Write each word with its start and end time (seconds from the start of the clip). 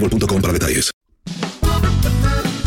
boostmobile.com 0.00 0.40
para 0.40 0.52
detalles. 0.52 0.90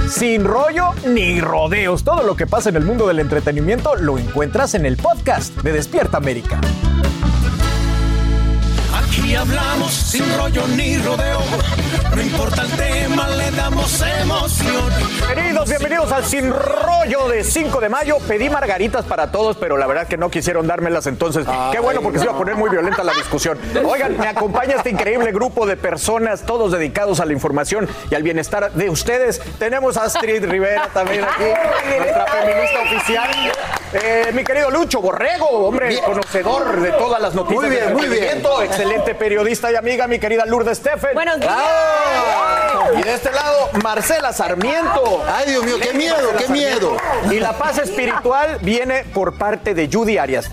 Sin 0.09 0.43
rollo 0.43 0.93
ni 1.07 1.39
rodeos, 1.39 2.03
todo 2.03 2.23
lo 2.23 2.35
que 2.35 2.45
pasa 2.45 2.69
en 2.69 2.75
el 2.75 2.83
mundo 2.83 3.07
del 3.07 3.19
entretenimiento 3.19 3.95
lo 3.95 4.17
encuentras 4.17 4.75
en 4.75 4.85
el 4.85 4.97
podcast 4.97 5.55
de 5.61 5.71
Despierta 5.71 6.17
América. 6.17 6.59
Aquí 8.93 9.33
hablamos 9.35 9.93
sin 9.93 10.25
rollo 10.37 10.67
ni 10.75 10.97
rodeo. 10.97 11.39
No 12.15 12.21
importa 12.21 12.63
el 12.63 12.71
tema, 12.71 13.29
le 13.29 13.51
damos 13.51 14.01
emoción. 14.01 14.89
Queridos, 15.33 15.69
bienvenidos 15.69 16.11
al 16.11 16.25
Sin 16.25 16.51
Rollo 16.51 17.29
de 17.29 17.43
5 17.43 17.79
de 17.79 17.89
mayo. 17.89 18.17
Pedí 18.27 18.49
margaritas 18.49 19.05
para 19.05 19.31
todos, 19.31 19.55
pero 19.55 19.77
la 19.77 19.87
verdad 19.87 20.07
que 20.07 20.17
no 20.17 20.29
quisieron 20.29 20.67
dármelas 20.67 21.07
entonces. 21.07 21.45
Qué 21.71 21.79
bueno 21.79 22.01
porque 22.01 22.19
se 22.19 22.25
iba 22.25 22.33
a 22.33 22.37
poner 22.37 22.55
muy 22.55 22.69
violenta 22.69 23.03
la 23.03 23.13
discusión. 23.13 23.57
Oigan, 23.85 24.17
me 24.17 24.27
acompaña 24.27 24.75
este 24.75 24.89
increíble 24.89 25.31
grupo 25.31 25.65
de 25.65 25.77
personas, 25.77 26.41
todos 26.41 26.71
dedicados 26.73 27.21
a 27.21 27.25
la 27.25 27.33
información 27.33 27.87
y 28.09 28.15
al 28.15 28.23
bienestar 28.23 28.71
de 28.73 28.89
ustedes. 28.89 29.41
Tenemos 29.57 29.95
a 29.95 30.03
Astrid 30.03 30.43
Rivera 30.45 30.89
también 30.93 31.23
aquí, 31.23 31.43
nuestra 31.97 32.25
feminista 32.25 32.81
oficial. 32.81 33.29
Eh, 33.93 34.31
mi 34.33 34.43
querido 34.43 34.69
Lucho 34.71 35.01
Borrego, 35.01 35.47
hombre 35.67 35.99
conocedor 35.99 36.79
de 36.79 36.91
todas 36.93 37.21
las 37.21 37.33
noticias 37.35 37.61
Muy 37.61 37.69
bien, 37.69 37.93
muy 37.93 38.07
bien. 38.07 38.41
excelente 38.63 39.15
periodista 39.15 39.69
y 39.71 39.75
amiga, 39.75 40.07
mi 40.07 40.17
querida 40.17 40.45
Lourdes 40.45 40.77
Steffen. 40.77 41.13
Buenos 41.13 41.39
días. 41.39 41.53
¡Ah! 41.53 41.90
Y 42.97 43.03
de 43.03 43.13
este 43.13 43.31
lado, 43.31 43.69
Marcela 43.83 44.33
Sarmiento. 44.33 45.23
Ay, 45.27 45.51
Dios 45.51 45.63
mío, 45.63 45.75
qué 45.81 45.93
miedo, 45.93 46.15
Marcela 46.15 46.37
qué 46.37 46.45
Sarmiento. 46.47 46.97
miedo. 47.23 47.33
Y 47.33 47.39
la 47.39 47.53
paz 47.53 47.77
espiritual 47.77 48.57
viene 48.61 49.05
por 49.13 49.37
parte 49.37 49.73
de 49.73 49.89
Judy 49.91 50.17
Arias. 50.17 50.49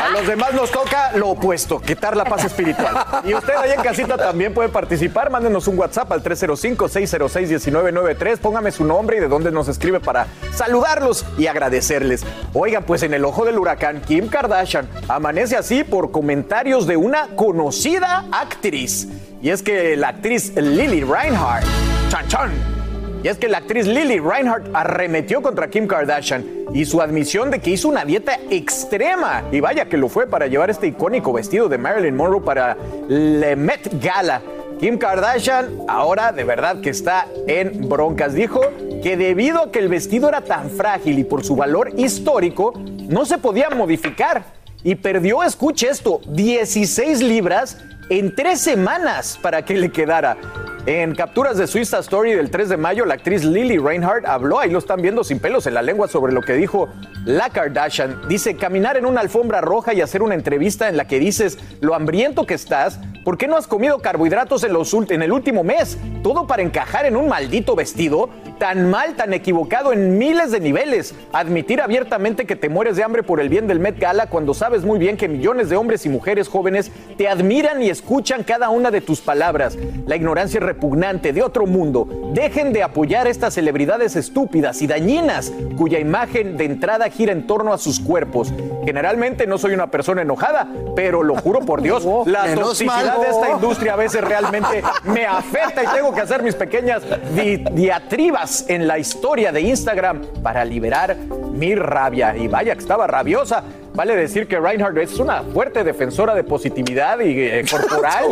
A 0.00 0.08
los 0.08 0.26
demás 0.26 0.54
nos 0.54 0.70
toca 0.70 1.12
lo 1.14 1.28
opuesto, 1.28 1.78
quitar 1.78 2.16
la 2.16 2.24
paz 2.24 2.46
espiritual. 2.46 2.96
Y 3.24 3.34
usted 3.34 3.52
ahí 3.54 3.72
en 3.72 3.82
casita 3.82 4.16
también 4.16 4.54
puede 4.54 4.70
participar. 4.70 5.28
Mándenos 5.30 5.68
un 5.68 5.78
WhatsApp 5.78 6.10
al 6.12 6.22
305-606-1993. 6.22 8.38
Póngame 8.38 8.72
su 8.72 8.84
nombre 8.84 9.18
y 9.18 9.20
de 9.20 9.28
dónde 9.28 9.50
nos 9.50 9.68
escribe 9.68 10.00
para 10.00 10.26
saludarlos 10.54 11.26
y 11.36 11.48
agradecerles. 11.48 12.24
Oigan, 12.54 12.84
pues 12.84 13.02
en 13.02 13.12
el 13.12 13.26
ojo 13.26 13.44
del 13.44 13.58
huracán, 13.58 14.00
Kim 14.00 14.28
Kardashian 14.28 14.88
amanece 15.08 15.56
así 15.56 15.84
por 15.84 16.10
comentarios 16.10 16.86
de 16.86 16.96
una 16.96 17.28
conocida 17.36 18.24
actriz. 18.32 19.06
Y 19.42 19.50
es 19.50 19.62
que 19.62 19.94
la 19.96 20.08
actriz 20.08 20.56
Lily 20.56 21.02
Reinhardt, 21.02 21.66
chan 22.08 22.26
chan, 22.28 22.79
y 23.22 23.28
es 23.28 23.38
que 23.38 23.48
la 23.48 23.58
actriz 23.58 23.86
Lily 23.86 24.18
Reinhardt 24.18 24.68
arremetió 24.74 25.42
contra 25.42 25.68
Kim 25.68 25.86
Kardashian 25.86 26.44
y 26.72 26.84
su 26.84 27.02
admisión 27.02 27.50
de 27.50 27.58
que 27.58 27.70
hizo 27.70 27.88
una 27.88 28.04
dieta 28.04 28.38
extrema, 28.50 29.42
y 29.52 29.60
vaya 29.60 29.86
que 29.86 29.96
lo 29.96 30.08
fue 30.08 30.26
para 30.26 30.46
llevar 30.46 30.70
este 30.70 30.86
icónico 30.86 31.32
vestido 31.32 31.68
de 31.68 31.78
Marilyn 31.78 32.16
Monroe 32.16 32.40
para 32.40 32.76
la 33.08 33.56
Met 33.56 34.02
Gala. 34.02 34.40
Kim 34.78 34.96
Kardashian 34.96 35.82
ahora 35.88 36.32
de 36.32 36.44
verdad 36.44 36.80
que 36.80 36.88
está 36.88 37.26
en 37.46 37.86
broncas. 37.86 38.32
Dijo 38.32 38.62
que 39.02 39.18
debido 39.18 39.64
a 39.64 39.70
que 39.70 39.78
el 39.78 39.88
vestido 39.88 40.28
era 40.28 40.40
tan 40.40 40.70
frágil 40.70 41.18
y 41.18 41.24
por 41.24 41.44
su 41.44 41.54
valor 41.54 41.92
histórico, 41.98 42.72
no 43.08 43.26
se 43.26 43.36
podía 43.36 43.68
modificar. 43.68 44.42
Y 44.82 44.94
perdió, 44.94 45.42
escuche 45.42 45.88
esto, 45.88 46.22
16 46.28 47.20
libras 47.20 47.76
en 48.08 48.34
tres 48.34 48.60
semanas 48.60 49.38
para 49.42 49.62
que 49.62 49.74
le 49.74 49.90
quedara. 49.92 50.38
En 50.86 51.14
capturas 51.14 51.58
de 51.58 51.66
su 51.66 51.76
Insta 51.76 51.98
Story 51.98 52.32
del 52.32 52.50
3 52.50 52.70
de 52.70 52.76
mayo, 52.78 53.04
la 53.04 53.14
actriz 53.14 53.44
Lily 53.44 53.76
Reinhardt 53.76 54.24
habló, 54.24 54.60
ahí 54.60 54.70
lo 54.70 54.78
están 54.78 55.02
viendo 55.02 55.22
sin 55.22 55.38
pelos 55.38 55.66
en 55.66 55.74
la 55.74 55.82
lengua, 55.82 56.08
sobre 56.08 56.32
lo 56.32 56.40
que 56.40 56.54
dijo 56.54 56.88
la 57.26 57.50
Kardashian. 57.50 58.26
Dice, 58.28 58.56
caminar 58.56 58.96
en 58.96 59.04
una 59.04 59.20
alfombra 59.20 59.60
roja 59.60 59.92
y 59.92 60.00
hacer 60.00 60.22
una 60.22 60.34
entrevista 60.34 60.88
en 60.88 60.96
la 60.96 61.06
que 61.06 61.18
dices 61.18 61.58
lo 61.82 61.94
hambriento 61.94 62.46
que 62.46 62.54
estás, 62.54 62.98
¿por 63.24 63.36
qué 63.36 63.46
no 63.46 63.58
has 63.58 63.66
comido 63.66 63.98
carbohidratos 63.98 64.64
en, 64.64 64.72
los 64.72 64.94
en 64.94 65.20
el 65.20 65.32
último 65.32 65.62
mes? 65.64 65.98
Todo 66.22 66.46
para 66.46 66.62
encajar 66.62 67.04
en 67.04 67.14
un 67.14 67.28
maldito 67.28 67.76
vestido, 67.76 68.30
tan 68.60 68.90
mal, 68.90 69.14
tan 69.16 69.32
equivocado 69.32 69.92
en 69.92 70.18
miles 70.18 70.52
de 70.52 70.60
niveles. 70.60 71.14
Admitir 71.32 71.80
abiertamente 71.80 72.44
que 72.44 72.54
te 72.56 72.68
mueres 72.68 72.94
de 72.94 73.02
hambre 73.02 73.22
por 73.22 73.40
el 73.40 73.48
bien 73.48 73.66
del 73.66 73.80
Met 73.80 73.98
Gala 73.98 74.26
cuando 74.26 74.52
sabes 74.54 74.84
muy 74.84 74.98
bien 74.98 75.16
que 75.16 75.28
millones 75.28 75.70
de 75.70 75.76
hombres 75.76 76.04
y 76.04 76.10
mujeres 76.10 76.46
jóvenes 76.46 76.92
te 77.16 77.26
admiran 77.26 77.82
y 77.82 77.88
escuchan 77.88 78.44
cada 78.44 78.68
una 78.68 78.90
de 78.90 79.00
tus 79.00 79.20
palabras. 79.22 79.78
La 80.06 80.14
ignorancia 80.14 80.58
es 80.58 80.64
repugnante 80.64 81.32
de 81.32 81.42
otro 81.42 81.66
mundo. 81.66 82.06
Dejen 82.34 82.72
de 82.74 82.82
apoyar 82.82 83.26
a 83.26 83.30
estas 83.30 83.54
celebridades 83.54 84.14
estúpidas 84.14 84.82
y 84.82 84.86
dañinas 84.86 85.50
cuya 85.78 85.98
imagen 85.98 86.58
de 86.58 86.66
entrada 86.66 87.08
gira 87.08 87.32
en 87.32 87.46
torno 87.46 87.72
a 87.72 87.78
sus 87.78 87.98
cuerpos. 87.98 88.52
Generalmente 88.84 89.46
no 89.46 89.56
soy 89.56 89.72
una 89.72 89.90
persona 89.90 90.20
enojada, 90.20 90.68
pero 90.94 91.22
lo 91.22 91.34
juro 91.36 91.60
por 91.60 91.80
Dios, 91.82 92.04
la 92.26 92.54
toxicidad 92.54 93.20
de 93.22 93.28
esta 93.30 93.50
industria 93.54 93.94
a 93.94 93.96
veces 93.96 94.20
realmente 94.22 94.82
me 95.04 95.24
afecta 95.24 95.82
y 95.82 95.86
tengo 95.96 96.12
que 96.14 96.20
hacer 96.20 96.42
mis 96.42 96.54
pequeñas 96.54 97.02
di- 97.34 97.64
diatribas 97.72 98.49
en 98.68 98.86
la 98.86 98.98
historia 98.98 99.52
de 99.52 99.60
Instagram 99.60 100.22
para 100.42 100.64
liberar 100.64 101.16
mi 101.52 101.74
rabia. 101.74 102.36
Y 102.36 102.48
vaya 102.48 102.74
que 102.74 102.80
estaba 102.80 103.06
rabiosa. 103.06 103.62
Vale 104.00 104.16
decir 104.16 104.46
que 104.48 104.58
Reinhardt 104.58 104.96
es 104.96 105.18
una 105.18 105.42
fuerte 105.42 105.84
defensora 105.84 106.34
de 106.34 106.42
positividad 106.42 107.20
y 107.20 107.38
eh, 107.38 107.64
corporal 107.70 108.24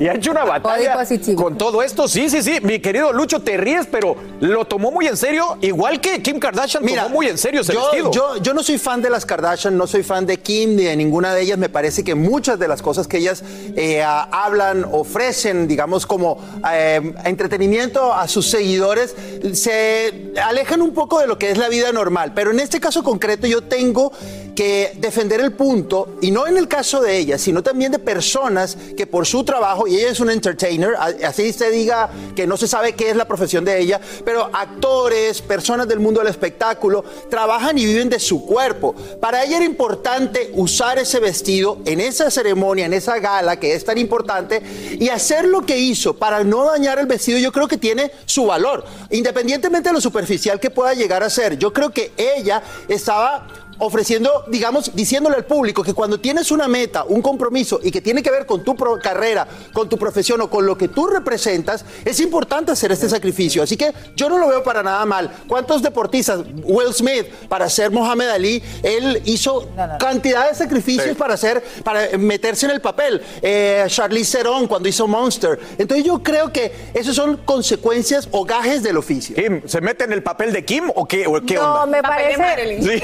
y 0.00 0.08
ha 0.08 0.14
hecho 0.14 0.32
una 0.32 0.44
batalla 0.44 0.96
con 1.36 1.56
todo 1.56 1.80
esto. 1.80 2.08
Sí, 2.08 2.28
sí, 2.28 2.42
sí. 2.42 2.58
Mi 2.60 2.80
querido 2.80 3.12
Lucho, 3.12 3.38
te 3.40 3.56
ríes, 3.56 3.86
pero 3.86 4.16
lo 4.40 4.64
tomó 4.64 4.90
muy 4.90 5.06
en 5.06 5.16
serio, 5.16 5.58
igual 5.60 6.00
que 6.00 6.20
Kim 6.22 6.40
Kardashian 6.40 6.84
tomó 6.84 7.08
muy 7.08 7.28
en 7.28 7.38
serio 7.38 7.60
ese 7.60 7.72
yo, 7.72 7.82
vestido. 7.82 8.10
yo- 8.10 8.36
yo 8.42 8.52
no 8.52 8.64
soy 8.64 8.78
fan 8.78 9.00
de 9.00 9.10
las 9.10 9.24
Kardashian, 9.24 9.76
no 9.78 9.86
soy 9.86 10.02
fan 10.02 10.26
de 10.26 10.40
Kim 10.40 10.74
ni 10.74 10.82
de 10.82 10.96
ninguna 10.96 11.32
de 11.32 11.42
ellas. 11.42 11.56
Me 11.56 11.68
parece 11.68 12.02
que 12.02 12.16
muchas 12.16 12.58
de 12.58 12.66
las 12.66 12.82
cosas 12.82 13.06
que 13.06 13.18
ellas 13.18 13.44
eh, 13.76 14.02
hablan, 14.02 14.84
ofrecen, 14.90 15.68
digamos, 15.68 16.04
como 16.04 16.38
eh, 16.68 17.14
entretenimiento 17.24 18.12
a 18.12 18.26
sus 18.26 18.50
seguidores, 18.50 19.14
se 19.52 20.32
alejan 20.42 20.82
un 20.82 20.92
poco 20.92 21.20
de 21.20 21.28
lo 21.28 21.38
que 21.38 21.52
es 21.52 21.58
la 21.58 21.68
vida 21.68 21.92
normal. 21.92 22.32
Pero 22.34 22.50
en 22.50 22.58
este 22.58 22.80
caso 22.80 23.04
concreto 23.04 23.46
yo 23.46 23.62
tengo 23.62 24.10
que 24.54 24.92
defender 24.98 25.40
el 25.40 25.52
punto, 25.52 26.16
y 26.20 26.30
no 26.30 26.46
en 26.46 26.56
el 26.56 26.68
caso 26.68 27.00
de 27.00 27.16
ella, 27.16 27.38
sino 27.38 27.62
también 27.62 27.92
de 27.92 27.98
personas 27.98 28.76
que 28.96 29.06
por 29.06 29.26
su 29.26 29.44
trabajo, 29.44 29.86
y 29.86 29.96
ella 29.96 30.10
es 30.10 30.20
una 30.20 30.32
entertainer, 30.32 30.94
así 31.24 31.52
se 31.52 31.70
diga 31.70 32.10
que 32.36 32.46
no 32.46 32.56
se 32.56 32.68
sabe 32.68 32.94
qué 32.94 33.10
es 33.10 33.16
la 33.16 33.26
profesión 33.26 33.64
de 33.64 33.80
ella, 33.80 34.00
pero 34.24 34.50
actores, 34.52 35.40
personas 35.40 35.88
del 35.88 36.00
mundo 36.00 36.20
del 36.20 36.28
espectáculo, 36.28 37.04
trabajan 37.30 37.78
y 37.78 37.86
viven 37.86 38.08
de 38.08 38.20
su 38.20 38.44
cuerpo. 38.44 38.94
Para 39.20 39.44
ella 39.44 39.56
era 39.56 39.64
importante 39.64 40.50
usar 40.54 40.98
ese 40.98 41.20
vestido 41.20 41.78
en 41.84 42.00
esa 42.00 42.30
ceremonia, 42.30 42.86
en 42.86 42.92
esa 42.92 43.18
gala 43.18 43.58
que 43.58 43.74
es 43.74 43.84
tan 43.84 43.98
importante, 43.98 44.62
y 44.98 45.08
hacer 45.08 45.46
lo 45.46 45.64
que 45.64 45.78
hizo 45.78 46.14
para 46.14 46.44
no 46.44 46.66
dañar 46.66 46.98
el 46.98 47.06
vestido, 47.06 47.38
yo 47.38 47.52
creo 47.52 47.68
que 47.68 47.78
tiene 47.78 48.12
su 48.26 48.46
valor, 48.46 48.84
independientemente 49.10 49.88
de 49.88 49.94
lo 49.94 50.00
superficial 50.00 50.60
que 50.60 50.70
pueda 50.70 50.94
llegar 50.94 51.22
a 51.22 51.30
ser. 51.30 51.58
Yo 51.58 51.72
creo 51.72 51.90
que 51.90 52.12
ella 52.16 52.62
estaba 52.88 53.46
ofreciendo, 53.84 54.44
digamos, 54.46 54.94
diciéndole 54.94 55.34
al 55.36 55.44
público 55.44 55.82
que 55.82 55.92
cuando 55.92 56.20
tienes 56.20 56.52
una 56.52 56.68
meta, 56.68 57.02
un 57.02 57.20
compromiso 57.20 57.80
y 57.82 57.90
que 57.90 58.00
tiene 58.00 58.22
que 58.22 58.30
ver 58.30 58.46
con 58.46 58.62
tu 58.62 58.76
pro- 58.76 58.98
carrera, 59.00 59.46
con 59.72 59.88
tu 59.88 59.98
profesión 59.98 60.40
o 60.40 60.48
con 60.48 60.64
lo 60.64 60.78
que 60.78 60.86
tú 60.86 61.08
representas, 61.08 61.84
es 62.04 62.20
importante 62.20 62.70
hacer 62.70 62.92
este 62.92 63.08
sacrificio. 63.08 63.60
Así 63.62 63.76
que 63.76 63.92
yo 64.14 64.28
no 64.28 64.38
lo 64.38 64.46
veo 64.46 64.62
para 64.62 64.84
nada 64.84 65.04
mal. 65.04 65.32
¿Cuántos 65.48 65.82
deportistas? 65.82 66.40
Will 66.62 66.94
Smith, 66.94 67.26
para 67.48 67.68
ser 67.68 67.90
Mohamed 67.90 68.28
Ali, 68.28 68.62
él 68.84 69.20
hizo 69.24 69.68
cantidad 69.98 70.48
de 70.48 70.54
sacrificios 70.54 71.16
para 71.16 71.34
hacer, 71.34 71.62
para 71.82 72.16
meterse 72.18 72.66
en 72.66 72.72
el 72.72 72.80
papel. 72.80 73.20
Eh, 73.42 73.84
Charlize 73.88 74.38
Theron 74.38 74.68
cuando 74.68 74.88
hizo 74.88 75.08
Monster. 75.08 75.58
Entonces 75.76 76.06
yo 76.06 76.22
creo 76.22 76.52
que 76.52 76.70
esas 76.94 77.16
son 77.16 77.38
consecuencias 77.38 78.28
o 78.30 78.44
gajes 78.44 78.82
del 78.84 78.96
oficio. 78.96 79.34
Kim, 79.34 79.62
¿se 79.66 79.80
mete 79.80 80.04
en 80.04 80.12
el 80.12 80.22
papel 80.22 80.52
de 80.52 80.64
Kim 80.64 80.84
o 80.94 81.04
qué, 81.06 81.26
o 81.26 81.40
qué 81.44 81.54
No, 81.56 81.82
onda? 81.82 81.86
me 81.86 82.02
parece. 82.02 82.80
Sí. 82.82 83.02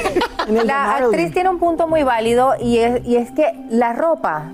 La 0.69 0.97
actriz 0.97 1.33
tiene 1.33 1.49
un 1.51 1.59
punto 1.59 1.89
muy 1.89 2.03
válido 2.03 2.55
y 2.61 2.79
es, 2.79 3.05
y 3.07 3.17
es 3.17 3.31
que 3.33 3.53
la 3.71 3.93
ropa 3.93 4.45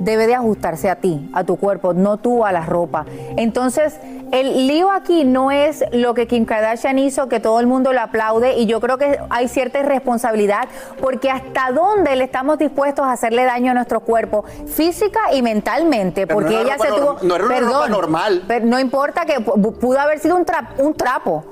debe 0.00 0.26
de 0.26 0.34
ajustarse 0.34 0.90
a 0.90 0.96
ti, 0.96 1.30
a 1.32 1.44
tu 1.44 1.56
cuerpo, 1.56 1.94
no 1.94 2.16
tú 2.16 2.44
a 2.44 2.50
la 2.50 2.66
ropa. 2.66 3.04
Entonces, 3.36 3.96
el 4.32 4.66
lío 4.66 4.90
aquí 4.90 5.24
no 5.24 5.52
es 5.52 5.84
lo 5.92 6.14
que 6.14 6.26
Kim 6.26 6.44
Kardashian 6.44 6.98
hizo, 6.98 7.28
que 7.28 7.38
todo 7.38 7.60
el 7.60 7.68
mundo 7.68 7.92
lo 7.92 8.00
aplaude, 8.00 8.56
y 8.58 8.66
yo 8.66 8.80
creo 8.80 8.98
que 8.98 9.20
hay 9.30 9.46
cierta 9.46 9.78
irresponsabilidad, 9.78 10.64
porque 11.00 11.30
hasta 11.30 11.70
dónde 11.70 12.16
le 12.16 12.24
estamos 12.24 12.58
dispuestos 12.58 13.04
a 13.04 13.12
hacerle 13.12 13.44
daño 13.44 13.70
a 13.70 13.74
nuestro 13.74 14.00
cuerpo, 14.00 14.44
física 14.66 15.20
y 15.34 15.42
mentalmente, 15.42 16.26
Pero 16.26 16.40
no 16.40 16.46
porque 16.46 16.60
era 16.62 16.74
ella 16.74 16.78
se 16.84 16.88
tuvo... 16.88 17.18
no 17.22 17.36
era 17.36 17.44
una 17.44 17.60
ropa 17.60 17.88
normal. 17.88 18.42
Pero 18.48 18.66
no 18.66 18.80
importa 18.80 19.24
que 19.24 19.38
pu- 19.38 19.78
pudo 19.78 20.00
haber 20.00 20.18
sido 20.18 20.34
un, 20.34 20.44
tra- 20.44 20.66
un 20.78 20.94
trapo. 20.94 21.44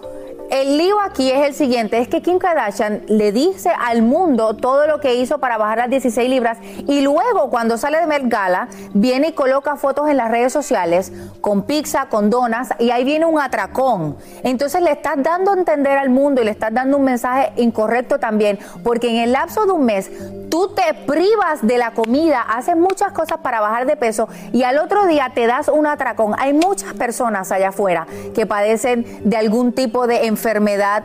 El 0.50 0.78
lío 0.78 1.00
aquí 1.00 1.30
es 1.30 1.46
el 1.46 1.54
siguiente, 1.54 1.98
es 1.98 2.08
que 2.08 2.22
Kim 2.22 2.40
Kardashian 2.40 3.04
le 3.06 3.30
dice 3.30 3.70
al 3.70 4.02
mundo 4.02 4.56
todo 4.56 4.88
lo 4.88 4.98
que 4.98 5.14
hizo 5.14 5.38
para 5.38 5.58
bajar 5.58 5.78
las 5.78 5.90
16 5.90 6.28
libras 6.28 6.58
y 6.88 7.02
luego 7.02 7.50
cuando 7.50 7.78
sale 7.78 8.00
de 8.00 8.08
Met 8.08 8.24
Gala 8.24 8.66
viene 8.92 9.28
y 9.28 9.32
coloca 9.32 9.76
fotos 9.76 10.08
en 10.10 10.16
las 10.16 10.28
redes 10.28 10.52
sociales 10.52 11.12
con 11.40 11.62
pizza, 11.62 12.06
con 12.06 12.30
donas 12.30 12.70
y 12.80 12.90
ahí 12.90 13.04
viene 13.04 13.26
un 13.26 13.40
atracón. 13.40 14.16
Entonces 14.42 14.82
le 14.82 14.90
estás 14.90 15.22
dando 15.22 15.52
a 15.52 15.54
entender 15.54 15.96
al 15.96 16.10
mundo 16.10 16.42
y 16.42 16.46
le 16.46 16.50
estás 16.50 16.74
dando 16.74 16.96
un 16.96 17.04
mensaje 17.04 17.52
incorrecto 17.54 18.18
también, 18.18 18.58
porque 18.82 19.08
en 19.08 19.18
el 19.18 19.30
lapso 19.30 19.66
de 19.66 19.70
un 19.72 19.84
mes 19.84 20.10
tú 20.50 20.74
te 20.74 20.94
privas 21.06 21.64
de 21.64 21.78
la 21.78 21.92
comida, 21.92 22.42
haces 22.42 22.76
muchas 22.76 23.12
cosas 23.12 23.38
para 23.38 23.60
bajar 23.60 23.86
de 23.86 23.94
peso 23.94 24.28
y 24.52 24.64
al 24.64 24.78
otro 24.78 25.06
día 25.06 25.30
te 25.32 25.46
das 25.46 25.68
un 25.68 25.86
atracón. 25.86 26.34
Hay 26.38 26.54
muchas 26.54 26.92
personas 26.94 27.52
allá 27.52 27.68
afuera 27.68 28.08
que 28.34 28.46
padecen 28.46 29.06
de 29.22 29.36
algún 29.36 29.72
tipo 29.72 30.08
de 30.08 30.26
enfermedad. 30.26 30.39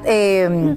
Eh, 0.05 0.75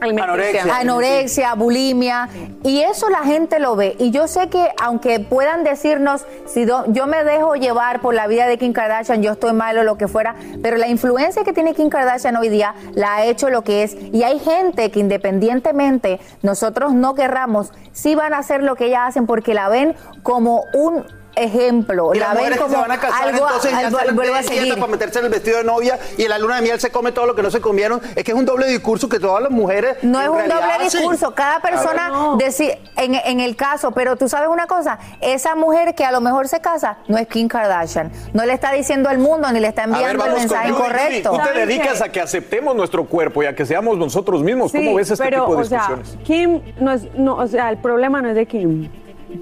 Anorexia. 0.00 0.76
anorexia, 0.76 1.54
bulimia, 1.54 2.28
y 2.62 2.80
eso 2.82 3.08
la 3.08 3.20
gente 3.20 3.58
lo 3.58 3.76
ve. 3.76 3.96
Y 3.98 4.10
yo 4.10 4.28
sé 4.28 4.48
que 4.48 4.68
aunque 4.82 5.20
puedan 5.20 5.64
decirnos, 5.64 6.26
si 6.46 6.64
do- 6.66 6.84
yo 6.88 7.06
me 7.06 7.24
dejo 7.24 7.54
llevar 7.56 8.00
por 8.00 8.14
la 8.14 8.26
vida 8.26 8.46
de 8.46 8.58
Kim 8.58 8.72
Kardashian, 8.74 9.22
yo 9.22 9.32
estoy 9.32 9.52
mal 9.54 9.78
o 9.78 9.84
lo 9.84 9.96
que 9.96 10.06
fuera, 10.06 10.34
pero 10.62 10.76
la 10.76 10.88
influencia 10.88 11.44
que 11.44 11.52
tiene 11.54 11.74
Kim 11.74 11.88
Kardashian 11.88 12.36
hoy 12.36 12.50
día 12.50 12.74
la 12.94 13.16
ha 13.16 13.24
hecho 13.24 13.48
lo 13.48 13.62
que 13.62 13.84
es. 13.84 13.96
Y 14.12 14.22
hay 14.22 14.38
gente 14.38 14.90
que 14.90 15.00
independientemente 15.00 16.20
nosotros 16.42 16.92
no 16.92 17.14
querramos, 17.14 17.72
sí 17.92 18.14
van 18.14 18.34
a 18.34 18.38
hacer 18.38 18.62
lo 18.62 18.76
que 18.76 18.86
ellas 18.86 19.00
hacen 19.08 19.26
porque 19.26 19.54
la 19.54 19.68
ven 19.70 19.94
como 20.22 20.64
un 20.74 21.04
ejemplo, 21.36 22.14
Y 22.14 22.18
la 22.18 22.34
las 22.34 22.42
ven 22.42 22.56
como 22.58 22.70
se 22.70 22.76
van 22.80 22.90
a 22.90 22.98
casar, 22.98 23.28
algo, 23.28 23.46
entonces 23.46 23.70
ya 23.70 23.78
algo- 23.86 24.14
vuelvo 24.14 24.34
a 24.34 24.42
seguir. 24.42 24.74
para 24.74 24.86
meterse 24.90 25.18
en 25.18 25.26
el 25.26 25.30
vestido 25.30 25.58
de 25.58 25.64
novia 25.64 25.98
y 26.16 26.22
en 26.24 26.30
la 26.30 26.38
luna 26.38 26.56
de 26.56 26.62
miel 26.62 26.80
se 26.80 26.90
come 26.90 27.12
todo 27.12 27.26
lo 27.26 27.34
que 27.34 27.42
no 27.42 27.50
se 27.50 27.60
comieron. 27.60 28.00
Es 28.14 28.24
que 28.24 28.32
es 28.32 28.36
un 28.38 28.44
doble 28.46 28.66
discurso 28.66 29.08
que 29.08 29.20
todas 29.20 29.42
las 29.42 29.50
mujeres 29.52 29.98
No 30.02 30.20
es 30.20 30.28
un 30.28 30.48
doble 30.48 30.54
hacen. 30.54 30.88
discurso, 31.00 31.34
cada 31.34 31.60
persona 31.60 32.10
deci- 32.38 32.76
en, 32.96 33.14
en 33.14 33.40
el 33.40 33.54
caso, 33.56 33.92
pero 33.92 34.16
tú 34.16 34.28
sabes 34.28 34.48
una 34.48 34.66
cosa, 34.66 34.98
esa 35.20 35.54
mujer 35.54 35.94
que 35.94 36.04
a 36.04 36.10
lo 36.12 36.20
mejor 36.20 36.48
se 36.48 36.60
casa 36.60 36.98
no 37.08 37.18
es 37.18 37.28
Kim 37.28 37.48
Kardashian, 37.48 38.10
no 38.32 38.44
le 38.46 38.52
está 38.54 38.72
diciendo 38.72 39.08
al 39.08 39.18
mundo 39.18 39.50
ni 39.52 39.60
le 39.60 39.68
está 39.68 39.84
A 39.84 39.86
ver, 39.86 39.96
enviando 39.96 40.24
el 40.26 40.32
mensaje 40.34 40.68
incorrecto. 40.70 41.30
Tú 41.30 41.36
te 41.38 41.44
¿Saben 41.44 41.68
dedicas 41.68 42.00
a 42.02 42.08
que 42.10 42.20
aceptemos 42.20 42.74
nuestro 42.74 43.04
cuerpo 43.06 43.42
y 43.42 43.46
a 43.46 43.54
que 43.54 43.66
seamos 43.66 43.96
nosotros 43.98 44.42
mismos. 44.42 44.72
¿Cómo 44.72 44.94
ves 44.94 45.10
este 45.10 45.22
pero, 45.24 45.42
tipo 45.44 45.56
de 45.56 45.62
o 45.62 45.64
sea, 45.64 45.78
discusiones? 45.88 46.18
Kim 46.24 46.60
no 46.80 46.92
es, 46.92 47.02
no, 47.14 47.36
o 47.36 47.46
sea, 47.46 47.68
el 47.70 47.78
problema 47.78 48.22
no 48.22 48.28
es 48.30 48.34
de 48.34 48.46
Kim. 48.46 48.90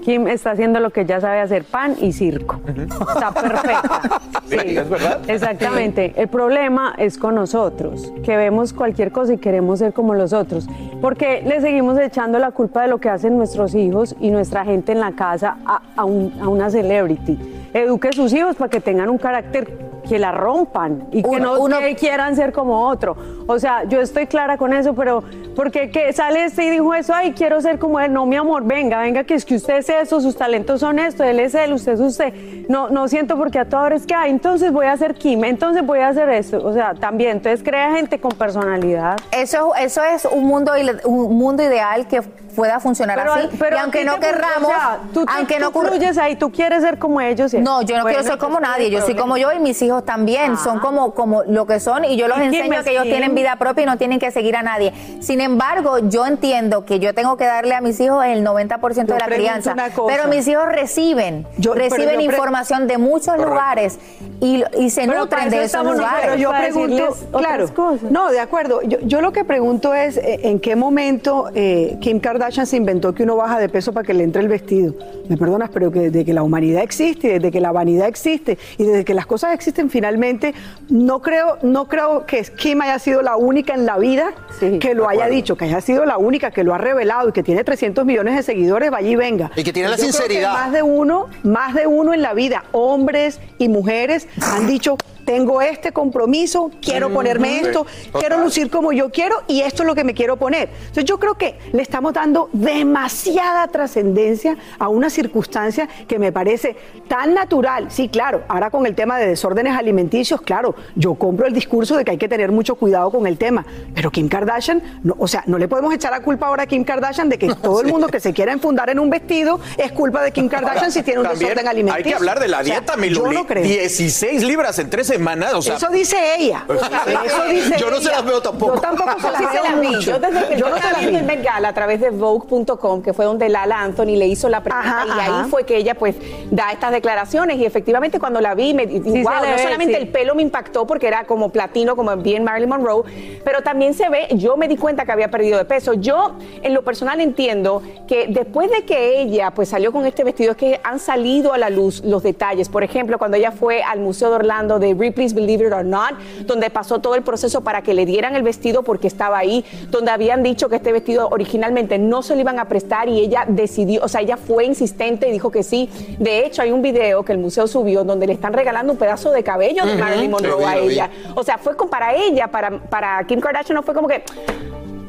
Kim 0.03 0.27
está 0.27 0.51
haciendo 0.51 0.79
lo 0.79 0.89
que 0.91 1.05
ya 1.05 1.21
sabe 1.21 1.39
hacer, 1.41 1.63
pan 1.63 1.95
y 1.99 2.11
circo. 2.11 2.59
Está 2.67 3.31
perfecta. 3.31 4.01
Sí, 4.47 4.57
es 4.77 4.87
verdad. 4.87 5.21
Exactamente. 5.27 6.13
El 6.17 6.27
problema 6.27 6.93
es 6.99 7.17
con 7.17 7.33
nosotros, 7.33 8.13
que 8.23 8.37
vemos 8.37 8.73
cualquier 8.73 9.11
cosa 9.11 9.33
y 9.33 9.37
queremos 9.39 9.79
ser 9.79 9.91
como 9.91 10.13
los 10.13 10.33
otros. 10.33 10.67
Porque 11.01 11.41
le 11.43 11.61
seguimos 11.61 11.97
echando 11.97 12.37
la 12.37 12.51
culpa 12.51 12.83
de 12.83 12.89
lo 12.89 12.99
que 12.99 13.09
hacen 13.09 13.37
nuestros 13.37 13.73
hijos 13.73 14.15
y 14.19 14.29
nuestra 14.29 14.63
gente 14.63 14.91
en 14.91 14.99
la 14.99 15.13
casa 15.13 15.57
a, 15.65 15.81
a 15.95 16.05
un- 16.05 16.31
a 16.39 16.47
una 16.47 16.69
celebrity. 16.69 17.39
Eduque 17.73 18.13
sus 18.13 18.31
hijos 18.33 18.55
para 18.55 18.69
que 18.69 18.79
tengan 18.81 19.09
un 19.09 19.17
carácter 19.17 19.75
que 20.05 20.19
la 20.19 20.31
rompan 20.31 21.07
y 21.11 21.21
que 21.23 21.29
Uno- 21.29 21.55
no 21.57 21.61
uno- 21.61 21.79
que 21.79 21.95
quieran 21.95 22.35
ser 22.35 22.53
como 22.53 22.87
otro. 22.87 23.15
O 23.47 23.59
sea, 23.59 23.83
yo 23.83 24.01
estoy 24.01 24.27
clara 24.27 24.57
con 24.57 24.73
eso, 24.73 24.93
pero 24.93 25.23
porque 25.55 25.89
que 25.89 26.11
sale 26.13 26.45
este 26.45 26.65
y 26.65 26.69
dijo 26.69 26.93
eso, 26.93 27.13
ay, 27.13 27.33
quiero 27.33 27.61
ser 27.61 27.77
como 27.79 27.99
él. 27.99 28.11
No, 28.13 28.25
mi 28.25 28.35
amor, 28.35 28.63
venga, 28.63 28.99
venga, 29.01 29.23
que 29.23 29.33
es 29.35 29.45
que 29.45 29.55
usted 29.55 29.77
es 29.77 29.89
eso, 29.89 30.19
sus 30.21 30.35
talentos 30.35 30.79
son 30.79 30.99
esto, 30.99 31.23
él 31.23 31.39
es 31.39 31.53
él, 31.55 31.73
usted 31.73 31.93
es 31.93 31.99
usted. 31.99 32.33
No, 32.69 32.89
no 32.89 33.07
siento 33.07 33.37
porque 33.37 33.59
a 33.59 33.65
toda 33.65 33.83
hora 33.83 33.95
es 33.95 34.05
que, 34.05 34.13
ay, 34.15 34.31
entonces 34.31 34.71
voy 34.71 34.85
a 34.87 34.97
ser 34.97 35.15
Kim, 35.15 35.43
entonces 35.43 35.85
voy 35.85 35.99
a 35.99 36.09
hacer 36.09 36.29
esto. 36.29 36.59
O 36.65 36.73
sea, 36.73 36.93
también, 36.93 37.31
entonces 37.37 37.61
crea 37.63 37.91
gente 37.95 38.19
con 38.19 38.31
personalidad. 38.31 39.17
Eso, 39.31 39.73
eso 39.75 40.01
es 40.03 40.25
un 40.25 40.45
mundo, 40.45 40.71
un 41.05 41.35
mundo 41.37 41.63
ideal 41.63 42.07
que 42.07 42.21
pueda 42.55 42.79
funcionar 42.79 43.17
Pero, 43.17 43.33
así. 43.33 43.49
pero 43.59 43.75
y 43.75 43.79
aunque 43.79 44.03
no 44.05 44.19
querramos, 44.19 44.71
o 44.71 44.73
sea, 44.73 44.99
tú, 45.13 45.25
aunque 45.27 45.59
no 45.59 45.71
tú 45.71 45.81
ahí, 46.21 46.35
tú 46.35 46.51
quieres 46.51 46.81
ser 46.81 46.97
como 46.97 47.21
ellos. 47.21 47.53
No, 47.53 47.81
yo 47.81 47.97
no 47.97 48.03
Bueno, 48.03 48.17
quiero 48.17 48.23
ser 48.23 48.37
como 48.39 48.59
nadie, 48.59 48.89
yo 48.89 49.01
soy 49.01 49.15
como 49.15 49.37
yo 49.37 49.51
y 49.51 49.59
mis 49.59 49.81
hijos 49.81 50.05
también, 50.05 50.57
son 50.57 50.79
como, 50.79 51.13
como 51.13 51.43
lo 51.43 51.65
que 51.65 51.79
son 51.79 52.05
y 52.05 52.15
yo 52.17 52.27
los 52.27 52.37
¿Y 52.37 52.41
quién 52.49 52.53
enseño 52.55 52.83
que 52.83 52.91
ellos 52.91 53.03
tienen 53.03 53.35
vida 53.35 53.55
propia 53.57 53.83
y 53.83 53.85
no 53.85 53.97
tienen 53.97 54.19
que 54.19 54.31
seguir 54.31 54.55
a 54.55 54.63
nadie. 54.63 54.93
Sin 55.19 55.41
embargo, 55.41 55.99
yo 55.99 56.25
entiendo 56.25 56.85
que 56.85 56.99
yo 56.99 57.13
tengo 57.13 57.37
que 57.37 57.45
darle 57.45 57.75
a 57.75 57.81
mis 57.81 57.99
hijos 57.99 58.23
el 58.25 58.43
90% 58.45 59.05
de 59.05 59.19
la 59.19 59.25
crianza, 59.27 59.73
una 59.73 59.89
cosa. 59.89 60.13
pero 60.15 60.29
mis 60.29 60.47
hijos 60.47 60.65
reciben, 60.67 61.45
Yo- 61.57 61.73
reciben 61.73 62.15
yo 62.19 62.21
información 62.21 62.87
de 62.87 62.97
muchos 62.97 63.37
lugares 63.37 63.99
y, 64.41 64.63
y 64.77 64.89
se 64.89 65.05
Pero 65.07 65.19
nutren 65.19 65.49
de 65.49 65.63
eso 65.63 65.81
esos 65.81 65.95
lugares. 65.97 66.21
Pero 66.21 66.35
yo 66.35 66.51
pregunto, 66.51 67.17
claro, 67.31 67.67
no, 68.09 68.31
de 68.31 68.39
acuerdo. 68.39 68.81
Yo, 68.83 68.99
yo 69.01 69.21
lo 69.21 69.31
que 69.31 69.43
pregunto 69.43 69.93
es 69.93 70.17
eh, 70.17 70.39
en 70.43 70.59
qué 70.59 70.75
momento 70.75 71.49
eh, 71.53 71.97
Kim 72.01 72.19
Kardashian 72.19 72.44
se 72.51 72.77
inventó 72.77 73.13
que 73.13 73.23
uno 73.23 73.35
baja 73.35 73.59
de 73.59 73.69
peso 73.69 73.93
para 73.93 74.05
que 74.05 74.13
le 74.13 74.23
entre 74.23 74.41
el 74.41 74.47
vestido. 74.47 74.93
Me 75.29 75.37
perdonas, 75.37 75.69
pero 75.73 75.91
que 75.91 75.99
desde 75.99 76.25
que 76.25 76.33
la 76.33 76.43
humanidad 76.43 76.83
existe, 76.83 77.27
desde 77.39 77.51
que 77.51 77.59
la 77.61 77.71
vanidad 77.71 78.07
existe 78.07 78.57
y 78.77 78.83
desde 78.83 79.03
que 79.05 79.13
las 79.13 79.25
cosas 79.25 79.53
existen 79.53 79.89
finalmente, 79.89 80.53
no 80.89 81.21
creo, 81.21 81.57
no 81.63 81.87
creo 81.87 82.25
que 82.25 82.43
Kim 82.57 82.81
haya 82.81 82.99
sido 82.99 83.21
la 83.21 83.35
única 83.37 83.73
en 83.73 83.85
la 83.85 83.97
vida 83.97 84.33
Sí, 84.59 84.79
que 84.79 84.93
lo 84.93 85.09
haya 85.09 85.27
dicho, 85.27 85.55
que 85.57 85.65
haya 85.65 85.81
sido 85.81 86.05
la 86.05 86.17
única 86.17 86.51
que 86.51 86.63
lo 86.63 86.73
ha 86.73 86.77
revelado 86.77 87.29
y 87.29 87.31
que 87.31 87.43
tiene 87.43 87.63
300 87.63 88.05
millones 88.05 88.35
de 88.35 88.43
seguidores, 88.43 88.91
vaya 88.91 89.09
y 89.09 89.15
venga. 89.15 89.51
Y 89.55 89.63
que 89.63 89.73
tiene 89.73 89.89
la 89.89 89.95
Yo 89.95 90.03
creo 90.03 90.11
que 90.11 90.17
sinceridad. 90.17 90.53
más 90.53 90.71
de 90.71 90.83
uno, 90.83 91.27
más 91.43 91.73
de 91.73 91.87
uno 91.87 92.13
en 92.13 92.21
la 92.21 92.33
vida, 92.33 92.63
hombres 92.71 93.39
y 93.57 93.67
mujeres, 93.69 94.27
han 94.41 94.67
dicho, 94.67 94.97
tengo 95.25 95.61
este 95.61 95.91
compromiso, 95.91 96.71
quiero 96.81 97.11
ponerme 97.11 97.59
esto, 97.59 97.85
quiero 98.17 98.37
lucir 98.39 98.69
como 98.69 98.93
yo 98.93 99.11
quiero 99.11 99.43
y 99.47 99.61
esto 99.61 99.83
es 99.83 99.87
lo 99.87 99.95
que 99.95 100.03
me 100.03 100.13
quiero 100.13 100.37
poner. 100.37 100.69
Entonces 100.79 101.05
yo 101.05 101.19
creo 101.19 101.35
que 101.35 101.57
le 101.73 101.81
estamos 101.81 102.13
dando 102.13 102.49
demasiada 102.53 103.67
trascendencia 103.67 104.57
a 104.79 104.87
una 104.87 105.09
circunstancia 105.09 105.89
que 106.07 106.19
me 106.19 106.31
parece 106.31 106.75
tan 107.07 107.33
natural. 107.33 107.87
Sí, 107.89 108.07
claro, 108.09 108.43
ahora 108.47 108.69
con 108.69 108.85
el 108.85 108.95
tema 108.95 109.17
de 109.17 109.27
desórdenes 109.27 109.75
alimenticios, 109.77 110.41
claro, 110.41 110.75
yo 110.95 111.15
compro 111.15 111.47
el 111.47 111.53
discurso 111.53 111.97
de 111.97 112.05
que 112.05 112.11
hay 112.11 112.17
que 112.17 112.29
tener 112.29 112.51
mucho 112.51 112.75
cuidado 112.75 113.11
con 113.11 113.25
el 113.27 113.37
tema, 113.37 113.65
pero 113.93 114.11
Kim 114.11 114.29
Kardashian, 114.29 115.01
no, 115.03 115.15
o 115.17 115.27
sea, 115.27 115.43
no 115.47 115.57
le 115.57 115.67
podemos 115.67 115.93
echar 115.93 116.11
la 116.11 116.21
culpa 116.21 116.47
ahora 116.47 116.63
a 116.63 116.67
Kim 116.67 116.83
Kardashian 116.83 117.29
de 117.29 117.37
que 117.39 117.53
todo 117.61 117.81
el 117.81 117.87
mundo 117.87 118.07
que 118.07 118.19
se 118.19 118.33
quiera 118.33 118.51
enfundar 118.51 118.89
en 118.89 118.99
un 118.99 119.09
vestido 119.09 119.59
es 119.77 119.91
culpa 119.91 120.21
de 120.21 120.31
Kim 120.31 120.47
Kardashian 120.49 120.91
si 120.91 121.01
tiene 121.01 121.21
un 121.21 121.27
desorden 121.27 121.67
alimenticio. 121.67 121.95
Hay 121.95 122.03
que 122.03 122.15
hablar 122.15 122.39
de 122.39 122.47
la 122.47 122.59
O 122.59 122.63
sea, 122.63 122.79
dieta, 122.79 122.93
yo 122.95 123.23
Luli. 123.23 123.35
no 123.35 123.47
creo. 123.47 123.63
16 123.63 124.43
libras 124.43 124.77
en 124.79 124.89
13 124.89 125.14
semanas. 125.17 125.53
O 125.53 125.61
sea, 125.61 125.75
Eso 125.75 125.87
dice 125.89 126.17
ella. 126.37 126.65
Eso 127.25 127.43
dice 127.45 127.75
Yo 127.77 127.89
no 127.89 127.97
se 127.97 128.09
las 128.11 128.25
veo 128.25 128.41
tampoco. 128.41 128.75
Yo 128.75 128.81
tampoco 128.81 129.19
se 129.19 129.31
las 129.31 129.37
Sí 129.37 129.45
se 129.45 129.53
veo 129.61 129.63
la 129.63 129.79
vi. 129.79 129.87
mucho. 129.87 130.11
Yo 130.11 130.19
desde 130.19 130.47
que 130.47 130.57
Yo 130.57 130.69
no 130.69 130.77
se 130.77 130.91
las 130.91 131.05
vi. 131.05 131.15
el 131.15 131.23
Met 131.23 131.43
Gala 131.43 131.69
a 131.69 131.73
través 131.73 132.01
de 132.01 132.09
Vogue.com, 132.09 133.01
que 133.01 133.13
fue 133.13 133.25
donde 133.25 133.49
Lala 133.49 133.81
Anthony 133.81 134.15
le 134.17 134.27
hizo 134.27 134.49
la 134.49 134.61
pregunta 134.63 135.03
Ajá, 135.03 135.07
y 135.07 135.19
ahí 135.19 135.27
ajá. 135.39 135.47
fue 135.49 135.63
que 135.65 135.77
ella 135.77 135.95
pues 135.95 136.15
da 136.51 136.71
estas 136.71 136.91
declaraciones 136.91 137.57
y 137.57 137.65
efectivamente 137.65 138.19
cuando 138.19 138.41
la 138.41 138.55
vi 138.55 138.73
me 138.73 138.85
wow, 138.85 139.01
le 139.03 139.23
no 139.23 139.41
ve, 139.55 139.59
solamente 139.63 139.95
sí. 139.95 140.01
el 140.01 140.07
pelo 140.09 140.35
me 140.35 140.41
impactó 140.41 140.85
porque 140.85 141.07
era 141.07 141.25
como 141.25 141.49
platino 141.49 141.95
como 141.95 142.15
bien 142.17 142.43
Marilyn 142.43 142.69
Monroe, 142.69 143.03
pero 143.43 143.61
también 143.61 143.93
se 143.93 144.09
ve, 144.09 144.27
yo 144.31 144.57
me 144.57 144.67
di 144.67 144.77
cuenta 144.77 145.05
que 145.05 145.11
había 145.11 145.29
perdido 145.29 145.57
de 145.57 145.65
peso. 145.65 145.93
Yo 145.93 146.33
en 146.61 146.73
lo 146.73 146.83
personal 146.83 147.19
entiendo 147.21 147.81
que 148.07 148.27
después 148.29 148.69
de 148.69 148.85
que 148.85 149.21
ella 149.21 149.51
pues 149.51 149.69
salió 149.69 149.91
con 149.91 150.05
este 150.05 150.23
vestido 150.23 150.51
es 150.51 150.57
que 150.57 150.79
han 150.83 150.99
salido 150.99 151.53
a 151.53 151.57
la 151.57 151.69
luz 151.69 152.03
los 152.03 152.23
detalles. 152.23 152.69
Por 152.69 152.83
ejemplo, 152.83 153.17
cuando 153.17 153.37
ella 153.37 153.51
fue 153.51 153.81
al 153.83 153.99
Museo 153.99 154.29
de 154.29 154.35
Orlando 154.35 154.79
de 154.79 154.93
Ripley's 155.05 155.33
Believe 155.33 155.67
It 155.67 155.73
or 155.73 155.85
Not, 155.85 156.15
donde 156.45 156.69
pasó 156.69 156.99
todo 156.99 157.15
el 157.15 157.21
proceso 157.21 157.61
para 157.61 157.81
que 157.81 157.93
le 157.93 158.05
dieran 158.05 158.35
el 158.35 158.43
vestido 158.43 158.83
porque 158.83 159.07
estaba 159.07 159.37
ahí, 159.37 159.63
donde 159.89 160.11
habían 160.11 160.43
dicho 160.43 160.69
que 160.69 160.77
este 160.77 160.91
vestido 160.91 161.27
originalmente 161.29 161.97
no 161.97 162.21
se 162.21 162.35
lo 162.35 162.41
iban 162.41 162.59
a 162.59 162.65
prestar 162.65 163.07
y 163.09 163.19
ella 163.19 163.45
decidió, 163.47 164.03
o 164.03 164.07
sea, 164.07 164.21
ella 164.21 164.37
fue 164.37 164.65
insistente 164.65 165.27
y 165.27 165.31
dijo 165.31 165.51
que 165.51 165.63
sí. 165.63 165.89
De 166.19 166.45
hecho, 166.45 166.61
hay 166.61 166.71
un 166.71 166.81
video 166.81 167.23
que 167.23 167.31
el 167.31 167.37
museo 167.37 167.67
subió 167.67 168.03
donde 168.03 168.27
le 168.27 168.33
están 168.33 168.53
regalando 168.53 168.93
un 168.93 168.99
pedazo 168.99 169.31
de 169.31 169.43
cabello 169.43 169.85
de 169.85 169.95
Marilyn 169.95 170.31
Monroe 170.31 170.65
a 170.65 170.77
ella. 170.77 171.09
O 171.35 171.43
sea, 171.43 171.57
fue 171.57 171.75
con, 171.75 171.89
para 171.89 172.15
ella, 172.15 172.47
para, 172.47 172.79
para 172.79 173.25
Kim 173.27 173.39
Kardashian 173.39 173.75
no 173.75 173.83
fue 173.83 173.93
como 173.93 174.07
que 174.07 174.23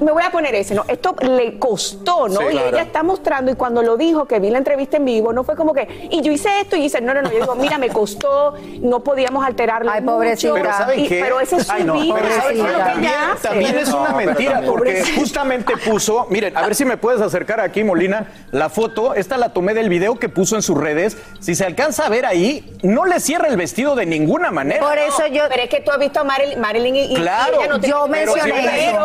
me 0.00 0.12
voy 0.12 0.22
a 0.22 0.30
poner 0.30 0.54
ese, 0.54 0.74
¿no? 0.74 0.84
Esto 0.88 1.14
le 1.22 1.58
costó, 1.58 2.28
¿no? 2.28 2.40
Sí, 2.40 2.46
y 2.48 2.50
claro. 2.50 2.68
ella 2.68 2.82
está 2.82 3.02
mostrando, 3.02 3.50
y 3.50 3.54
cuando 3.54 3.82
lo 3.82 3.96
dijo, 3.96 4.26
que 4.26 4.38
vi 4.40 4.50
la 4.50 4.58
entrevista 4.58 4.96
en 4.98 5.04
vivo, 5.04 5.32
no 5.32 5.44
fue 5.44 5.56
como 5.56 5.72
que, 5.72 6.08
y 6.10 6.20
yo 6.22 6.32
hice 6.32 6.48
esto, 6.60 6.76
y 6.76 6.82
dice, 6.82 7.00
no, 7.00 7.14
no, 7.14 7.22
no, 7.22 7.30
yo 7.32 7.40
digo, 7.40 7.54
mira, 7.54 7.78
me 7.78 7.88
costó, 7.88 8.54
no 8.80 9.00
podíamos 9.02 9.44
alterarlo. 9.44 9.90
Ay, 9.90 10.00
mucho, 10.02 10.14
pobrecita. 10.14 10.52
Pero 10.54 10.72
¿saben 10.72 11.00
y- 11.00 11.08
qué? 11.08 11.20
Pero 11.22 11.40
ese 11.40 11.56
es 11.56 11.66
su 11.66 11.72
Ay, 11.72 11.84
no, 11.84 11.94
vida, 11.94 12.14
pero 12.20 12.34
¿saben 12.34 12.56
es 12.58 12.62
qué? 12.64 12.68
lo 12.72 12.78
que 12.78 12.84
También, 12.84 13.12
también 13.42 13.78
es 13.78 13.88
una 13.88 14.08
No, 14.10 14.16
mentira, 14.16 14.62
porque 14.66 15.04
justamente 15.16 15.76
puso, 15.78 16.26
miren, 16.30 16.56
a 16.56 16.62
ver 16.62 16.74
si 16.74 16.84
me 16.84 16.96
puedes 16.96 17.20
acercar 17.20 17.60
aquí, 17.60 17.82
Molina, 17.84 18.26
la 18.52 18.68
foto, 18.68 19.14
esta 19.14 19.36
la 19.38 19.52
tomé 19.52 19.74
del 19.74 19.88
video 19.88 20.18
que 20.18 20.28
puso 20.28 20.56
en 20.56 20.62
sus 20.62 20.76
redes. 20.78 21.16
Si 21.40 21.54
se 21.54 21.64
alcanza 21.64 22.06
a 22.06 22.08
ver 22.08 22.26
ahí, 22.26 22.76
no 22.82 23.04
le 23.06 23.20
cierra 23.20 23.48
el 23.48 23.56
vestido 23.56 23.94
de 23.94 24.06
ninguna 24.06 24.50
manera. 24.50 24.80
Por 24.86 24.98
eso 24.98 25.26
yo. 25.28 25.44
Pero 25.48 25.62
es 25.62 25.68
que 25.70 25.80
tú 25.80 25.90
has 25.90 25.98
visto 25.98 26.20
a 26.20 26.24
Marilyn, 26.24 26.60
Marilyn 26.60 26.96
y, 26.96 27.14
Claro, 27.14 27.54
y 27.60 27.64
ella 27.64 27.68
no 27.68 27.80
te- 27.80 27.88
Yo 27.88 28.06
pero 28.10 28.32
si 28.34 28.40
mencioné 28.40 28.88
eso. 28.90 29.04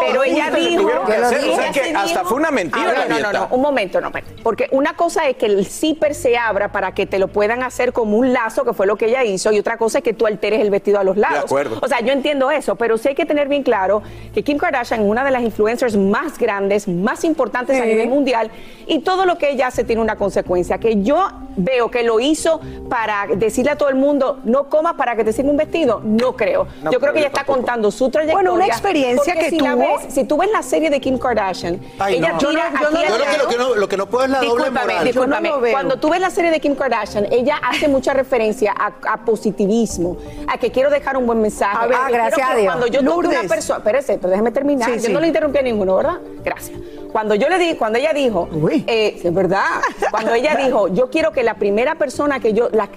Pero 0.00 0.22
ella 0.24 0.50
dijo, 0.50 0.82
tuvieron 0.82 1.06
que 1.06 1.12
Yo 1.12 1.18
lo 1.20 1.26
hacer, 1.26 1.38
o 1.38 1.42
dije. 1.42 1.56
sea 1.56 1.72
que 1.72 1.84
sí 1.84 1.92
hasta 1.94 2.20
dijo- 2.20 2.28
fue 2.28 2.38
una 2.38 2.50
mentira. 2.50 2.92
La 2.92 3.06
no, 3.08 3.18
no, 3.20 3.32
no, 3.32 3.48
un 3.50 3.60
momento, 3.60 4.00
no. 4.00 4.10
Porque 4.42 4.68
una 4.72 4.94
cosa 4.94 5.28
es 5.28 5.36
que 5.36 5.46
el 5.46 5.66
zipper 5.66 6.14
se 6.14 6.36
abra 6.36 6.70
para 6.72 6.92
que 6.94 7.06
te 7.06 7.18
lo 7.18 7.28
puedan 7.28 7.62
hacer 7.62 7.92
como 7.92 8.16
un 8.16 8.32
lazo, 8.32 8.64
que 8.64 8.72
fue 8.72 8.86
lo 8.86 8.96
que 8.96 9.06
ella 9.06 9.24
hizo, 9.24 9.52
y 9.52 9.58
otra 9.58 9.76
cosa 9.76 9.98
es 9.98 10.04
que 10.04 10.12
tú 10.12 10.26
alteres 10.26 10.60
el 10.60 10.70
vestido 10.70 10.98
a 10.98 11.04
los 11.04 11.16
lados. 11.16 11.38
De 11.38 11.44
acuerdo. 11.44 11.78
O 11.82 11.88
sea, 11.88 12.00
yo 12.00 12.12
entiendo 12.12 12.50
eso, 12.50 12.76
pero 12.76 12.98
sí 12.98 13.08
hay 13.08 13.14
que 13.14 13.26
tener 13.26 13.48
bien 13.48 13.62
claro 13.62 14.02
que 14.34 14.42
Kim 14.42 14.58
Kardashian 14.58 15.00
es 15.02 15.06
una 15.06 15.24
de 15.24 15.30
las 15.30 15.42
influencers 15.42 15.96
más 15.96 16.38
grandes, 16.38 16.88
más 16.88 17.24
importantes 17.24 17.80
a 17.80 17.84
nivel 17.84 18.08
mundial, 18.08 18.50
y 18.86 19.00
todo 19.00 19.26
lo 19.26 19.38
que 19.38 19.50
ella 19.50 19.68
hace 19.68 19.84
tiene 19.84 20.02
una 20.02 20.16
consecuencia, 20.16 20.78
que 20.78 21.02
yo 21.02 21.28
veo 21.56 21.90
que 21.90 22.02
lo 22.02 22.18
hizo 22.20 22.60
para 22.88 23.26
decirle 23.36 23.72
a 23.72 23.76
todo 23.76 23.88
el 23.88 23.94
mundo, 23.94 24.40
no 24.44 24.64
comas 24.68 24.94
para 24.94 25.16
que 25.16 25.24
te 25.24 25.32
sirva 25.32 25.50
un 25.50 25.56
vestido, 25.56 26.00
no 26.04 26.34
creo. 26.34 26.66
No 26.82 26.90
yo 26.90 26.98
creo 26.98 27.00
creo, 27.00 27.12
que 27.12 27.18
ella 27.20 27.28
está 27.28 27.40
tampoco. 27.40 27.58
contando 27.58 27.90
su 27.90 28.10
trayectoria. 28.10 28.34
Bueno, 28.50 28.54
una 28.54 28.66
experiencia 28.66 29.34
que 29.34 29.50
si 29.50 29.58
la 29.60 29.72
tuvo. 29.72 29.81
Ves- 29.82 30.14
si 30.14 30.24
tú 30.24 30.36
ves 30.36 30.48
la 30.52 30.62
serie 30.62 30.90
de 30.90 31.00
Kim 31.00 31.18
Kardashian, 31.18 31.80
Ay, 31.98 32.16
ella 32.16 32.32
no. 32.32 32.38
tira 32.38 32.50
Yo 32.50 32.52
no- 32.52 32.62
yo 32.72 32.90
no- 32.90 32.96
aquí 32.96 33.08
yo 33.08 33.14
al 33.14 33.18
lo 33.18 33.24
que- 33.24 33.30
lado. 33.30 33.42
lo 33.44 33.48
que 33.48 33.56
no- 33.58 33.74
lo 33.74 33.88
que 33.88 33.96
no 33.96 34.06
puedo 34.06 34.24
es 34.24 34.30
la 34.30 34.38
doble 34.38 34.50
Discúlpame, 34.64 34.86
moral. 34.92 35.04
discúlpame. 35.04 35.48
Yo 35.48 35.50
no 35.50 35.56
lo 35.56 35.62
veo. 35.62 35.72
Cuando 35.72 35.96
tú 35.98 36.10
ves 36.10 36.20
la 36.20 36.30
serie 36.30 36.50
de 36.50 36.60
Kim 36.60 36.74
Kardashian, 36.74 37.26
ella 37.32 37.56
hace 37.62 37.88
mucha 37.88 38.12
referencia 38.14 38.72
a, 38.78 38.92
a 39.12 39.24
positivismo, 39.24 40.16
a 40.46 40.58
que 40.58 40.70
quiero 40.70 40.90
dejar 40.90 41.16
un 41.16 41.26
buen 41.26 41.40
mensaje. 41.40 41.76
A 41.78 41.86
ver, 41.86 41.96
a 41.96 42.06
que 42.06 42.12
gracias 42.12 42.50
a 42.50 42.54
Dios. 42.54 42.66
Cuando 42.66 42.86
yo 42.86 43.04
toque 43.04 43.28
una 43.28 43.42
persona, 43.48 43.78
espérese, 43.78 44.18
pero 44.18 44.30
déjeme 44.30 44.50
terminar. 44.52 44.88
Sí, 44.90 44.96
yo 44.96 45.06
sí. 45.06 45.12
no 45.12 45.20
le 45.20 45.26
interrumpí 45.28 45.58
a 45.58 45.62
ninguno, 45.62 45.96
¿verdad? 45.96 46.18
Gracias. 46.44 46.78
Cuando 47.12 47.34
yo 47.34 47.48
le 47.50 47.58
di, 47.58 47.74
cuando 47.74 47.98
ella 47.98 48.12
dijo, 48.14 48.48
eh, 48.86 49.20
es 49.22 49.34
verdad, 49.34 49.64
cuando 50.10 50.32
ella 50.32 50.56
dijo, 50.56 50.88
yo 50.88 51.10
quiero 51.10 51.30
que 51.32 51.42
la 51.42 51.54
primera 51.54 51.94
persona 51.96 52.40
que 52.40 52.54
yo, 52.54 52.68
las, 52.72 52.88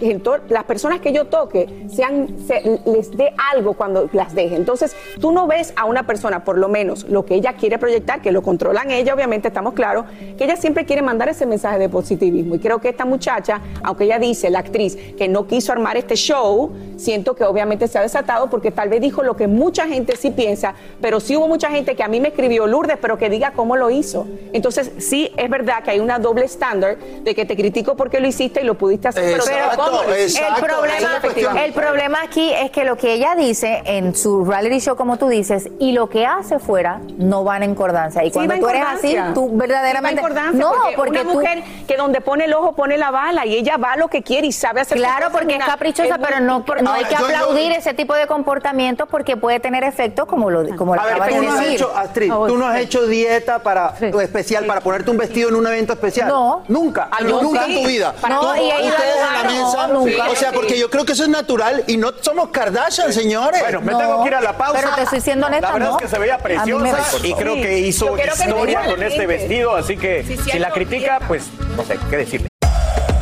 personas 0.63 1.01
que 1.01 1.11
yo 1.11 1.25
toque, 1.25 1.85
sean, 1.93 2.29
se- 2.47 2.79
les 2.85 3.11
dé 3.15 3.33
algo 3.51 3.73
cuando 3.73 4.09
las 4.13 4.33
deje. 4.33 4.55
Entonces, 4.55 4.95
tú 5.19 5.31
no 5.33 5.47
ves 5.47 5.73
a 5.75 5.83
una 5.85 6.07
persona, 6.07 6.45
por 6.45 6.57
lo 6.57 6.69
menos, 6.69 7.03
lo 7.09 7.25
que 7.25 7.35
ella 7.35 7.53
quiere 7.53 7.77
proyectar, 7.77 8.21
que 8.21 8.31
lo 8.31 8.41
controlan 8.41 8.89
ella, 8.89 9.13
obviamente, 9.13 9.49
estamos 9.49 9.73
claros, 9.73 10.05
que 10.37 10.45
ella 10.45 10.55
siempre 10.55 10.85
quiere 10.85 11.01
mandar 11.01 11.27
ese 11.27 11.45
mensaje 11.45 11.77
de 11.77 11.89
positivismo. 11.89 12.55
Y 12.55 12.59
creo 12.59 12.79
que 12.79 12.87
esta 12.89 13.03
muchacha, 13.03 13.59
aunque 13.83 14.05
ella 14.05 14.17
dice, 14.17 14.49
la 14.49 14.59
actriz, 14.59 14.95
que 15.17 15.27
no 15.27 15.45
quiso 15.45 15.73
armar 15.73 15.97
este 15.97 16.15
show, 16.15 16.71
siento 16.95 17.35
que 17.35 17.43
obviamente 17.43 17.87
se 17.89 17.97
ha 17.97 18.01
desatado 18.01 18.49
porque 18.49 18.71
tal 18.71 18.87
vez 18.87 19.01
dijo 19.01 19.23
lo 19.23 19.35
que 19.35 19.47
mucha 19.47 19.87
gente 19.87 20.15
sí 20.15 20.31
piensa, 20.31 20.73
pero 21.01 21.19
sí 21.19 21.35
hubo 21.35 21.49
mucha 21.49 21.69
gente 21.69 21.95
que 21.97 22.03
a 22.03 22.07
mí 22.07 22.21
me 22.21 22.29
escribió 22.29 22.65
Lourdes, 22.65 22.97
pero 23.01 23.17
que 23.17 23.29
diga 23.29 23.51
cómo 23.53 23.75
lo 23.75 23.89
hizo. 23.89 24.04
Entonces, 24.53 24.91
sí 24.99 25.31
es 25.37 25.49
verdad 25.49 25.83
que 25.83 25.91
hay 25.91 25.99
una 25.99 26.19
doble 26.19 26.45
estándar 26.45 26.97
de 26.97 27.35
que 27.35 27.45
te 27.45 27.55
critico 27.55 27.95
porque 27.95 28.19
lo 28.19 28.27
hiciste 28.27 28.61
y 28.61 28.63
lo 28.63 28.75
pudiste 28.75 29.07
hacer, 29.07 29.39
pero, 29.45 29.69
¿cómo 29.75 30.03
exacto. 30.13 30.65
El 30.85 30.89
es 30.89 30.99
problema, 31.33 31.63
el 31.65 31.73
problema 31.73 32.17
aquí 32.23 32.51
es 32.53 32.71
que 32.71 32.83
lo 32.83 32.97
que 32.97 33.13
ella 33.13 33.35
dice 33.35 33.81
en 33.85 34.15
su 34.15 34.45
reality 34.45 34.79
show, 34.79 34.95
como 34.95 35.17
tú 35.17 35.27
dices, 35.27 35.69
y 35.79 35.91
lo 35.93 36.09
que 36.09 36.25
hace 36.25 36.59
fuera, 36.59 36.99
no 37.17 37.43
van 37.43 37.63
en 37.63 37.75
concordancia. 37.75 38.23
Y 38.23 38.27
Sí, 38.27 38.33
cuando 38.33 38.55
tú 38.57 38.69
eres 38.69 38.83
así, 38.87 39.15
tú 39.33 39.41
Sí, 39.45 39.47
va 39.47 39.51
en 39.51 39.57
verdaderamente... 39.57 40.21
concordancia, 40.21 40.59
no, 40.59 40.71
porque, 40.71 40.95
porque, 40.95 41.11
una 41.11 41.23
tú... 41.23 41.29
mujer 41.33 41.63
que 41.87 41.97
donde 41.97 42.21
pone 42.21 42.45
el 42.45 42.53
ojo 42.53 42.73
pone 42.73 42.97
la 42.97 43.11
bala 43.11 43.45
y 43.45 43.55
ella 43.55 43.77
va 43.77 43.95
lo 43.95 44.07
que 44.07 44.23
quiere 44.23 44.47
y 44.47 44.51
sabe 44.51 44.81
hacer 44.81 44.97
Claro, 44.97 45.27
porque 45.31 45.55
es 45.55 45.63
caprichosa, 45.63 46.15
es 46.15 46.17
muy- 46.19 46.27
pero 46.27 46.39
no, 46.41 46.63
no 46.81 46.93
hay 46.93 47.03
que 47.05 47.13
yo- 47.15 47.19
yo- 47.19 47.25
aplaudir 47.25 47.71
ese 47.73 47.93
tipo 47.93 48.13
de 48.15 48.27
comportamientos 48.27 49.07
porque 49.09 49.37
puede 49.37 49.59
tener 49.59 49.83
efectos 49.83 50.25
como 50.25 50.49
lo, 50.49 50.75
como 50.77 50.95
lo 50.95 51.01
A 51.01 51.05
ver, 51.05 51.13
acabas 51.15 51.29
tú 51.29 51.41
de 51.41 51.47
no 51.47 51.53
has 51.53 51.65
hecho, 51.67 51.91
Astrid, 51.95 52.31
tú 52.47 52.57
no 52.57 52.65
has 52.67 52.79
hecho 52.79 53.05
dieta 53.07 53.59
para 53.59 53.94
especial 54.01 54.65
para 54.65 54.81
ponerte 54.81 55.09
un 55.11 55.17
vestido 55.17 55.49
en 55.49 55.55
un 55.55 55.67
evento 55.67 55.93
especial. 55.93 56.27
No. 56.27 56.63
Nunca. 56.67 57.09
Ah, 57.11 57.17
yo 57.21 57.41
nunca 57.41 57.65
sí. 57.65 57.77
en 57.77 57.83
tu 57.83 57.87
vida. 57.89 58.13
No, 58.29 58.39
Tú- 58.41 58.55
y 58.55 58.59
he 58.59 58.65
ido 58.65 58.73
a 58.75 58.97
ustedes 58.97 59.15
en 59.15 59.21
la 59.21 59.27
lugares, 59.43 59.51
mesa. 59.53 59.87
no, 59.87 59.93
nunca. 59.93 60.29
O 60.29 60.35
sea, 60.35 60.51
porque 60.51 60.79
yo 60.79 60.89
creo 60.89 61.05
que 61.05 61.11
eso 61.13 61.23
es 61.23 61.29
natural 61.29 61.83
y 61.87 61.97
no 61.97 62.11
somos 62.21 62.49
Kardashian, 62.49 63.11
señores. 63.13 63.61
Bueno, 63.61 63.81
me 63.81 63.91
No, 63.91 63.97
tengo 63.97 64.21
que 64.23 64.29
ir 64.29 64.35
a 64.35 64.41
la 64.41 64.57
pausa. 64.57 64.79
pero 64.81 64.95
te 64.95 65.01
estoy 65.03 65.21
siendo 65.21 65.47
honesta, 65.47 65.67
La 65.67 65.73
verdad 65.73 65.89
¿no? 65.91 65.97
es 65.97 66.01
que 66.03 66.07
se 66.09 66.19
veía 66.19 66.37
me- 66.37 66.43
preciosa 66.43 66.97
y 67.23 67.33
creo 67.33 67.55
que 67.55 67.79
hizo 67.79 68.13
que 68.15 68.23
historia 68.25 68.85
con 68.85 69.01
este 69.03 69.25
vestido, 69.27 69.75
así 69.75 69.97
que 69.97 70.23
Sí, 70.25 70.37
si 70.51 70.59
la 70.59 70.71
critica, 70.71 71.19
pues 71.27 71.43
no 71.75 71.83
sé 71.83 71.97
qué 72.09 72.17
decirle. 72.17 72.47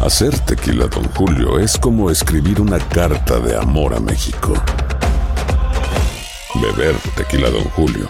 Hacer 0.06 0.38
tequila, 0.40 0.88
Don 0.88 1.06
Julio, 1.14 1.60
es 1.60 1.78
como 1.78 2.10
escribir 2.12 2.60
una 2.60 2.78
carta 2.90 3.40
de 3.40 3.56
amor 3.56 3.94
a 3.94 4.00
México. 4.02 4.54
Beber 6.56 6.96
tequila, 7.16 7.50
Don 7.50 7.64
Julio, 7.72 8.10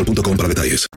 para 0.37 0.49
detalles. 0.49 0.87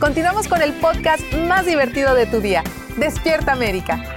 Continuamos 0.00 0.48
con 0.48 0.62
el 0.62 0.72
podcast 0.74 1.22
más 1.48 1.66
divertido 1.66 2.14
de 2.14 2.26
tu 2.26 2.40
día. 2.40 2.62
Despierta 2.98 3.52
América. 3.52 4.14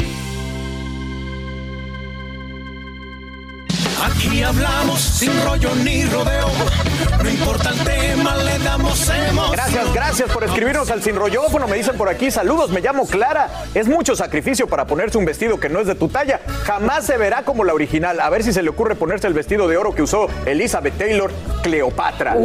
Aquí 4.18 4.42
hablamos 4.42 5.00
sin 5.00 5.32
rollo 5.46 5.70
ni 5.84 6.04
rodeo. 6.06 6.48
No 7.24 7.30
importa 7.30 7.70
el 7.70 7.80
tema, 7.84 8.36
le 8.38 8.58
damos 8.60 9.08
emoción. 9.10 9.52
Gracias, 9.52 9.94
gracias 9.94 10.32
por 10.32 10.44
escribirnos 10.44 10.90
al 10.90 11.04
sin 11.04 11.16
rollófono. 11.16 11.68
Me 11.68 11.78
dicen 11.78 11.96
por 11.98 12.10
aquí, 12.10 12.32
saludos, 12.32 12.72
me 12.72 12.82
llamo 12.82 13.06
Clara. 13.06 13.50
Es 13.76 13.88
mucho 13.88 14.16
sacrificio 14.16 14.68
para 14.68 14.86
ponerse 14.88 15.18
un 15.20 15.26
vestido 15.26 15.60
que 15.60 15.70
no 15.70 15.80
es 15.80 15.88
de 15.88 15.94
tu 15.96 16.08
talla. 16.08 16.40
Jamás 16.64 17.06
se 17.06 17.18
verá 17.18 17.44
como 17.44 17.64
la 17.64 17.74
original. 17.76 18.20
A 18.20 18.30
ver 18.30 18.44
si 18.44 18.54
se 18.54 18.64
le 18.64 18.70
ocurre 18.70 18.96
ponerse 18.96 19.28
el 19.28 19.34
vestido 19.34 19.68
de 19.68 19.78
oro 19.78 19.94
que 19.94 20.02
usó 20.02 20.28
Elizabeth 20.46 20.98
Taylor, 20.98 21.32
Cleopatra. 21.62 22.32
Ay, 22.34 22.40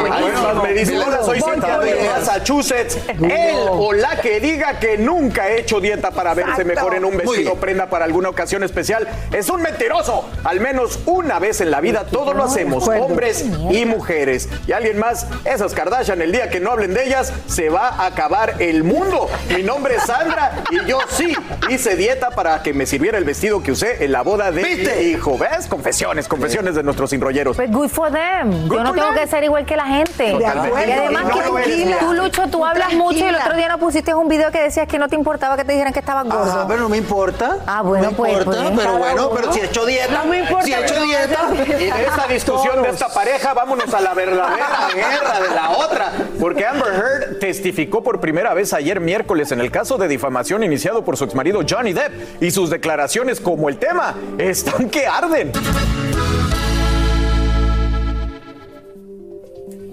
Buenísimo. 0.00 0.62
me 0.62 0.72
dice, 0.74 0.98
hola, 0.98 1.22
soy 1.24 1.40
Cintia 1.40 1.78
de 1.78 2.10
Massachusetts. 2.10 2.98
Él 3.08 3.56
o 3.70 3.92
la 3.94 4.20
que 4.20 4.40
diga 4.40 4.78
que 4.78 4.98
nunca 4.98 5.42
ha 5.44 5.50
hecho 5.50 5.80
dieta 5.80 6.10
para 6.10 6.34
verse 6.34 6.62
Exacto. 6.62 6.74
mejor 6.74 6.94
en 6.94 7.04
un 7.06 7.16
vestido 7.16 7.54
prenda 7.54 7.88
para 7.88 8.04
alguna 8.04 8.28
ocasión 8.28 8.62
especial 8.64 9.08
es 9.32 9.48
un 9.48 9.62
mentiroso. 9.62 10.28
Al 10.44 10.60
menos 10.60 10.89
una 11.06 11.38
vez 11.38 11.60
en 11.60 11.70
la 11.70 11.80
vida 11.80 12.04
todos 12.10 12.34
lo 12.34 12.44
hacemos, 12.44 12.88
hombres 12.88 13.44
y 13.70 13.84
mujeres. 13.84 14.48
Y 14.66 14.72
alguien 14.72 14.98
más, 14.98 15.26
esas 15.44 15.72
Kardashian, 15.74 16.20
el 16.22 16.32
día 16.32 16.50
que 16.50 16.60
no 16.60 16.70
hablen 16.72 16.94
de 16.94 17.04
ellas, 17.06 17.32
se 17.46 17.68
va 17.70 17.88
a 17.88 18.06
acabar 18.06 18.54
el 18.58 18.84
mundo. 18.84 19.28
Mi 19.54 19.62
nombre 19.62 19.96
es 19.96 20.02
Sandra 20.04 20.62
y 20.70 20.84
yo 20.86 20.98
sí 21.08 21.34
hice 21.68 21.96
dieta 21.96 22.30
para 22.30 22.62
que 22.62 22.72
me 22.72 22.86
sirviera 22.86 23.18
el 23.18 23.24
vestido 23.24 23.62
que 23.62 23.72
usé 23.72 24.04
en 24.04 24.12
la 24.12 24.22
boda 24.22 24.50
de 24.50 24.62
mi 24.62 25.02
hijo. 25.10 25.36
¿Ves? 25.38 25.66
Confesiones, 25.66 26.28
confesiones 26.28 26.74
de 26.74 26.82
nuestros 26.82 27.12
enrolleros. 27.12 27.56
Pues 27.56 27.70
good 27.70 27.88
for 27.88 28.10
them. 28.10 28.68
Good 28.68 28.76
Yo 28.76 28.84
no 28.84 28.92
tengo 28.92 29.08
them. 29.08 29.18
que 29.18 29.26
ser 29.26 29.44
igual 29.44 29.64
que 29.66 29.76
la 29.76 29.86
gente. 29.86 30.32
Totalmente. 30.32 30.88
Y 30.88 30.92
además 30.92 31.24
No 31.24 31.34
que 31.38 31.46
lo 31.46 31.58
eres. 31.58 31.98
tú, 31.98 32.12
Lucho, 32.14 32.48
tú 32.48 32.64
hablas 32.64 32.92
mucho 32.94 33.18
y 33.18 33.22
el 33.28 33.34
otro 33.36 33.54
día 33.56 33.68
no 33.68 33.78
pusiste 33.78 34.14
un 34.14 34.28
video 34.28 34.50
que 34.50 34.60
decías 34.60 34.86
que 34.88 34.98
no 34.98 35.08
te 35.08 35.16
importaba 35.16 35.56
que 35.56 35.64
te 35.64 35.72
dijeran 35.72 35.92
que 35.92 36.00
estabas 36.00 36.24
gordo. 36.24 36.42
Ajá, 36.50 36.64
pero 36.68 36.80
no 36.80 36.88
me 36.88 36.96
importa. 36.96 37.58
Ah, 37.66 37.82
bueno, 37.82 38.04
no 38.06 38.10
me 38.12 38.16
pues, 38.16 38.32
importa, 38.38 38.62
pues. 38.62 38.72
pero 38.76 38.98
bueno, 38.98 39.30
pero 39.34 39.52
si 39.52 39.60
he 39.60 39.64
hecho 39.64 39.86
dieta. 39.86 40.12
No 40.12 40.24
me 40.26 40.38
importa, 40.40 40.64
Si 40.64 40.72
he 40.72 40.79
hecho 40.84 40.94
pero- 40.94 41.04
dieta. 41.04 41.48
Y 41.80 41.84
de 41.86 42.04
esta 42.06 42.26
discusión 42.28 42.82
de 42.82 42.90
esta 42.90 43.08
pareja, 43.08 43.54
vámonos 43.54 43.92
a 43.94 44.00
la 44.00 44.14
verdadera 44.14 44.88
guerra 44.94 45.40
de 45.40 45.54
la 45.54 45.70
otra. 45.70 46.12
Porque 46.38 46.64
Amber 46.66 46.92
Heard 46.92 47.38
testificó 47.38 48.02
por 48.02 48.20
primera 48.20 48.54
vez 48.54 48.72
ayer 48.72 49.00
miércoles 49.00 49.52
en 49.52 49.60
el 49.60 49.70
caso 49.70 49.98
de 49.98 50.08
difamación 50.08 50.62
iniciado 50.64 51.04
por 51.04 51.16
su 51.16 51.24
exmarido 51.24 51.60
Johnny 51.68 51.92
Depp. 51.92 52.42
Y 52.42 52.50
sus 52.50 52.70
declaraciones 52.70 53.40
como 53.40 53.68
el 53.68 53.78
tema 53.78 54.14
están 54.38 54.88
que 54.90 55.06
arden. 55.06 55.52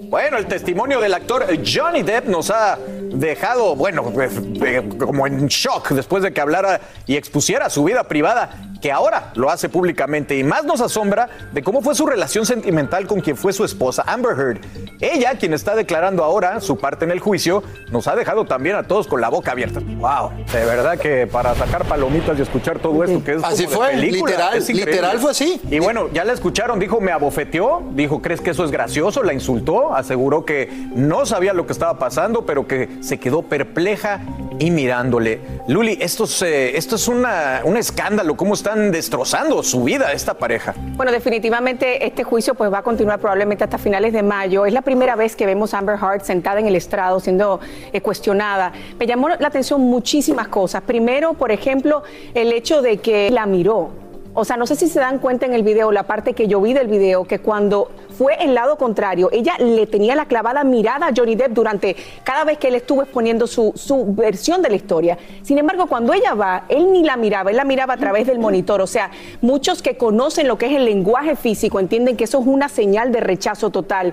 Bueno, 0.08 0.38
el 0.38 0.46
testimonio 0.46 1.00
del 1.00 1.12
actor 1.12 1.46
Johnny 1.62 2.02
Depp 2.02 2.28
nos 2.28 2.50
ha 2.50 2.78
dejado, 3.12 3.76
bueno, 3.76 4.10
eh, 4.22 4.30
eh, 4.64 4.88
como 4.98 5.26
en 5.26 5.48
shock 5.48 5.90
después 5.90 6.22
de 6.22 6.32
que 6.32 6.40
hablara 6.40 6.80
y 7.06 7.16
expusiera 7.16 7.68
su 7.68 7.84
vida 7.84 8.04
privada, 8.04 8.50
que 8.80 8.92
ahora 8.92 9.32
lo 9.34 9.50
hace 9.50 9.68
públicamente. 9.68 10.36
Y 10.38 10.44
más 10.44 10.64
nos 10.64 10.80
asombra 10.80 11.28
de 11.52 11.62
cómo 11.62 11.82
fue 11.82 11.94
su 11.94 12.06
relación 12.06 12.46
sentimental 12.46 13.06
con 13.06 13.20
quien 13.20 13.36
fue 13.36 13.52
su 13.52 13.64
esposa, 13.64 14.04
Amber 14.06 14.38
Heard. 14.38 14.60
Ella, 15.00 15.34
quien 15.38 15.52
está 15.52 15.74
declarando 15.74 16.24
ahora 16.24 16.60
su 16.60 16.78
parte 16.78 17.04
en 17.04 17.10
el 17.10 17.20
juicio, 17.20 17.62
nos 17.90 18.06
ha 18.08 18.16
dejado 18.16 18.46
también 18.46 18.76
a 18.76 18.84
todos 18.84 19.06
con 19.06 19.20
la 19.20 19.28
boca 19.28 19.52
abierta. 19.52 19.80
Wow, 19.80 20.44
de 20.52 20.64
verdad 20.64 20.98
que 20.98 21.26
para 21.26 21.54
sacar 21.54 21.84
palomitas 21.84 22.38
y 22.38 22.42
escuchar 22.42 22.78
todo 22.78 23.04
esto 23.04 23.22
que 23.22 23.34
es 23.34 23.44
Así 23.44 23.66
como 23.66 23.84
de 23.84 23.92
fue, 23.92 24.00
película, 24.00 24.54
literal, 24.54 24.76
literal 24.76 25.18
fue 25.18 25.30
así. 25.32 25.60
Y 25.70 25.78
bueno, 25.78 26.08
ya 26.12 26.24
la 26.24 26.32
escucharon, 26.32 26.78
dijo, 26.78 27.00
me 27.00 27.12
abofeteó, 27.12 27.82
dijo, 27.92 28.22
¿crees 28.22 28.40
que 28.40 28.50
eso 28.50 28.64
es 28.64 28.70
gracioso? 28.70 29.22
La 29.22 29.32
insultó, 29.32 29.94
aseguró 29.98 30.44
que 30.44 30.68
no 30.94 31.26
sabía 31.26 31.52
lo 31.52 31.66
que 31.66 31.72
estaba 31.72 31.98
pasando, 31.98 32.46
pero 32.46 32.66
que 32.66 32.88
se 33.00 33.18
quedó 33.18 33.42
perpleja 33.42 34.20
y 34.58 34.70
mirándole. 34.70 35.40
Luli, 35.68 35.98
esto 36.00 36.24
es, 36.24 36.42
esto 36.42 36.96
es 36.96 37.06
una- 37.08 37.60
un 37.64 37.76
escándalo, 37.76 38.36
cómo 38.36 38.54
están 38.54 38.90
destrozando 38.90 39.62
su 39.62 39.84
vida 39.84 40.12
esta 40.12 40.34
pareja. 40.34 40.74
Bueno, 40.96 41.12
definitivamente 41.12 42.04
este 42.06 42.24
juicio 42.24 42.54
pues 42.54 42.72
va 42.72 42.78
a 42.78 42.82
continuar 42.82 43.20
probablemente 43.20 43.64
hasta 43.64 43.78
finales 43.78 44.12
de 44.12 44.22
mayo. 44.22 44.66
Es 44.66 44.72
la 44.72 44.82
primera 44.82 45.14
vez 45.16 45.36
que 45.36 45.46
vemos 45.46 45.74
a 45.74 45.78
Amber 45.78 45.96
Heard 46.00 46.22
sentada 46.22 46.58
en 46.60 46.66
el 46.66 46.74
estrado 46.76 47.20
siendo 47.20 47.60
eh, 47.92 48.00
cuestionada. 48.00 48.72
Me 48.98 49.06
llamó 49.06 49.28
la 49.28 49.46
atención 49.48 49.80
muchísimas 49.80 50.48
cosas. 50.48 50.82
Primero, 50.82 51.34
por 51.34 51.52
ejemplo, 51.52 52.02
el 52.34 52.52
hecho 52.52 52.82
de 52.82 52.98
que 52.98 53.30
la 53.30 53.46
miró. 53.46 53.90
O 54.34 54.44
sea, 54.44 54.56
no 54.56 54.66
sé 54.66 54.76
si 54.76 54.88
se 54.88 55.00
dan 55.00 55.18
cuenta 55.18 55.46
en 55.46 55.54
el 55.54 55.62
video, 55.62 55.90
la 55.90 56.04
parte 56.04 56.32
que 56.32 56.46
yo 56.46 56.60
vi 56.60 56.72
del 56.72 56.86
video, 56.86 57.24
que 57.24 57.40
cuando 57.40 57.90
fue 58.18 58.34
el 58.40 58.52
lado 58.52 58.76
contrario, 58.76 59.28
ella 59.30 59.54
le 59.60 59.86
tenía 59.86 60.16
la 60.16 60.26
clavada 60.26 60.64
mirada 60.64 61.06
a 61.06 61.12
Johnny 61.16 61.36
Depp 61.36 61.52
durante 61.52 61.94
cada 62.24 62.42
vez 62.42 62.58
que 62.58 62.66
él 62.66 62.74
estuvo 62.74 63.00
exponiendo 63.02 63.46
su, 63.46 63.72
su 63.76 64.12
versión 64.12 64.60
de 64.60 64.70
la 64.70 64.74
historia. 64.74 65.16
Sin 65.42 65.56
embargo, 65.56 65.86
cuando 65.86 66.12
ella 66.12 66.34
va, 66.34 66.64
él 66.68 66.90
ni 66.90 67.04
la 67.04 67.16
miraba, 67.16 67.50
él 67.50 67.56
la 67.56 67.64
miraba 67.64 67.94
a 67.94 67.96
través 67.96 68.26
del 68.26 68.40
monitor. 68.40 68.80
O 68.80 68.88
sea, 68.88 69.12
muchos 69.40 69.82
que 69.82 69.96
conocen 69.96 70.48
lo 70.48 70.58
que 70.58 70.66
es 70.66 70.72
el 70.72 70.84
lenguaje 70.84 71.36
físico 71.36 71.78
entienden 71.78 72.16
que 72.16 72.24
eso 72.24 72.40
es 72.40 72.46
una 72.48 72.68
señal 72.68 73.12
de 73.12 73.20
rechazo 73.20 73.70
total. 73.70 74.12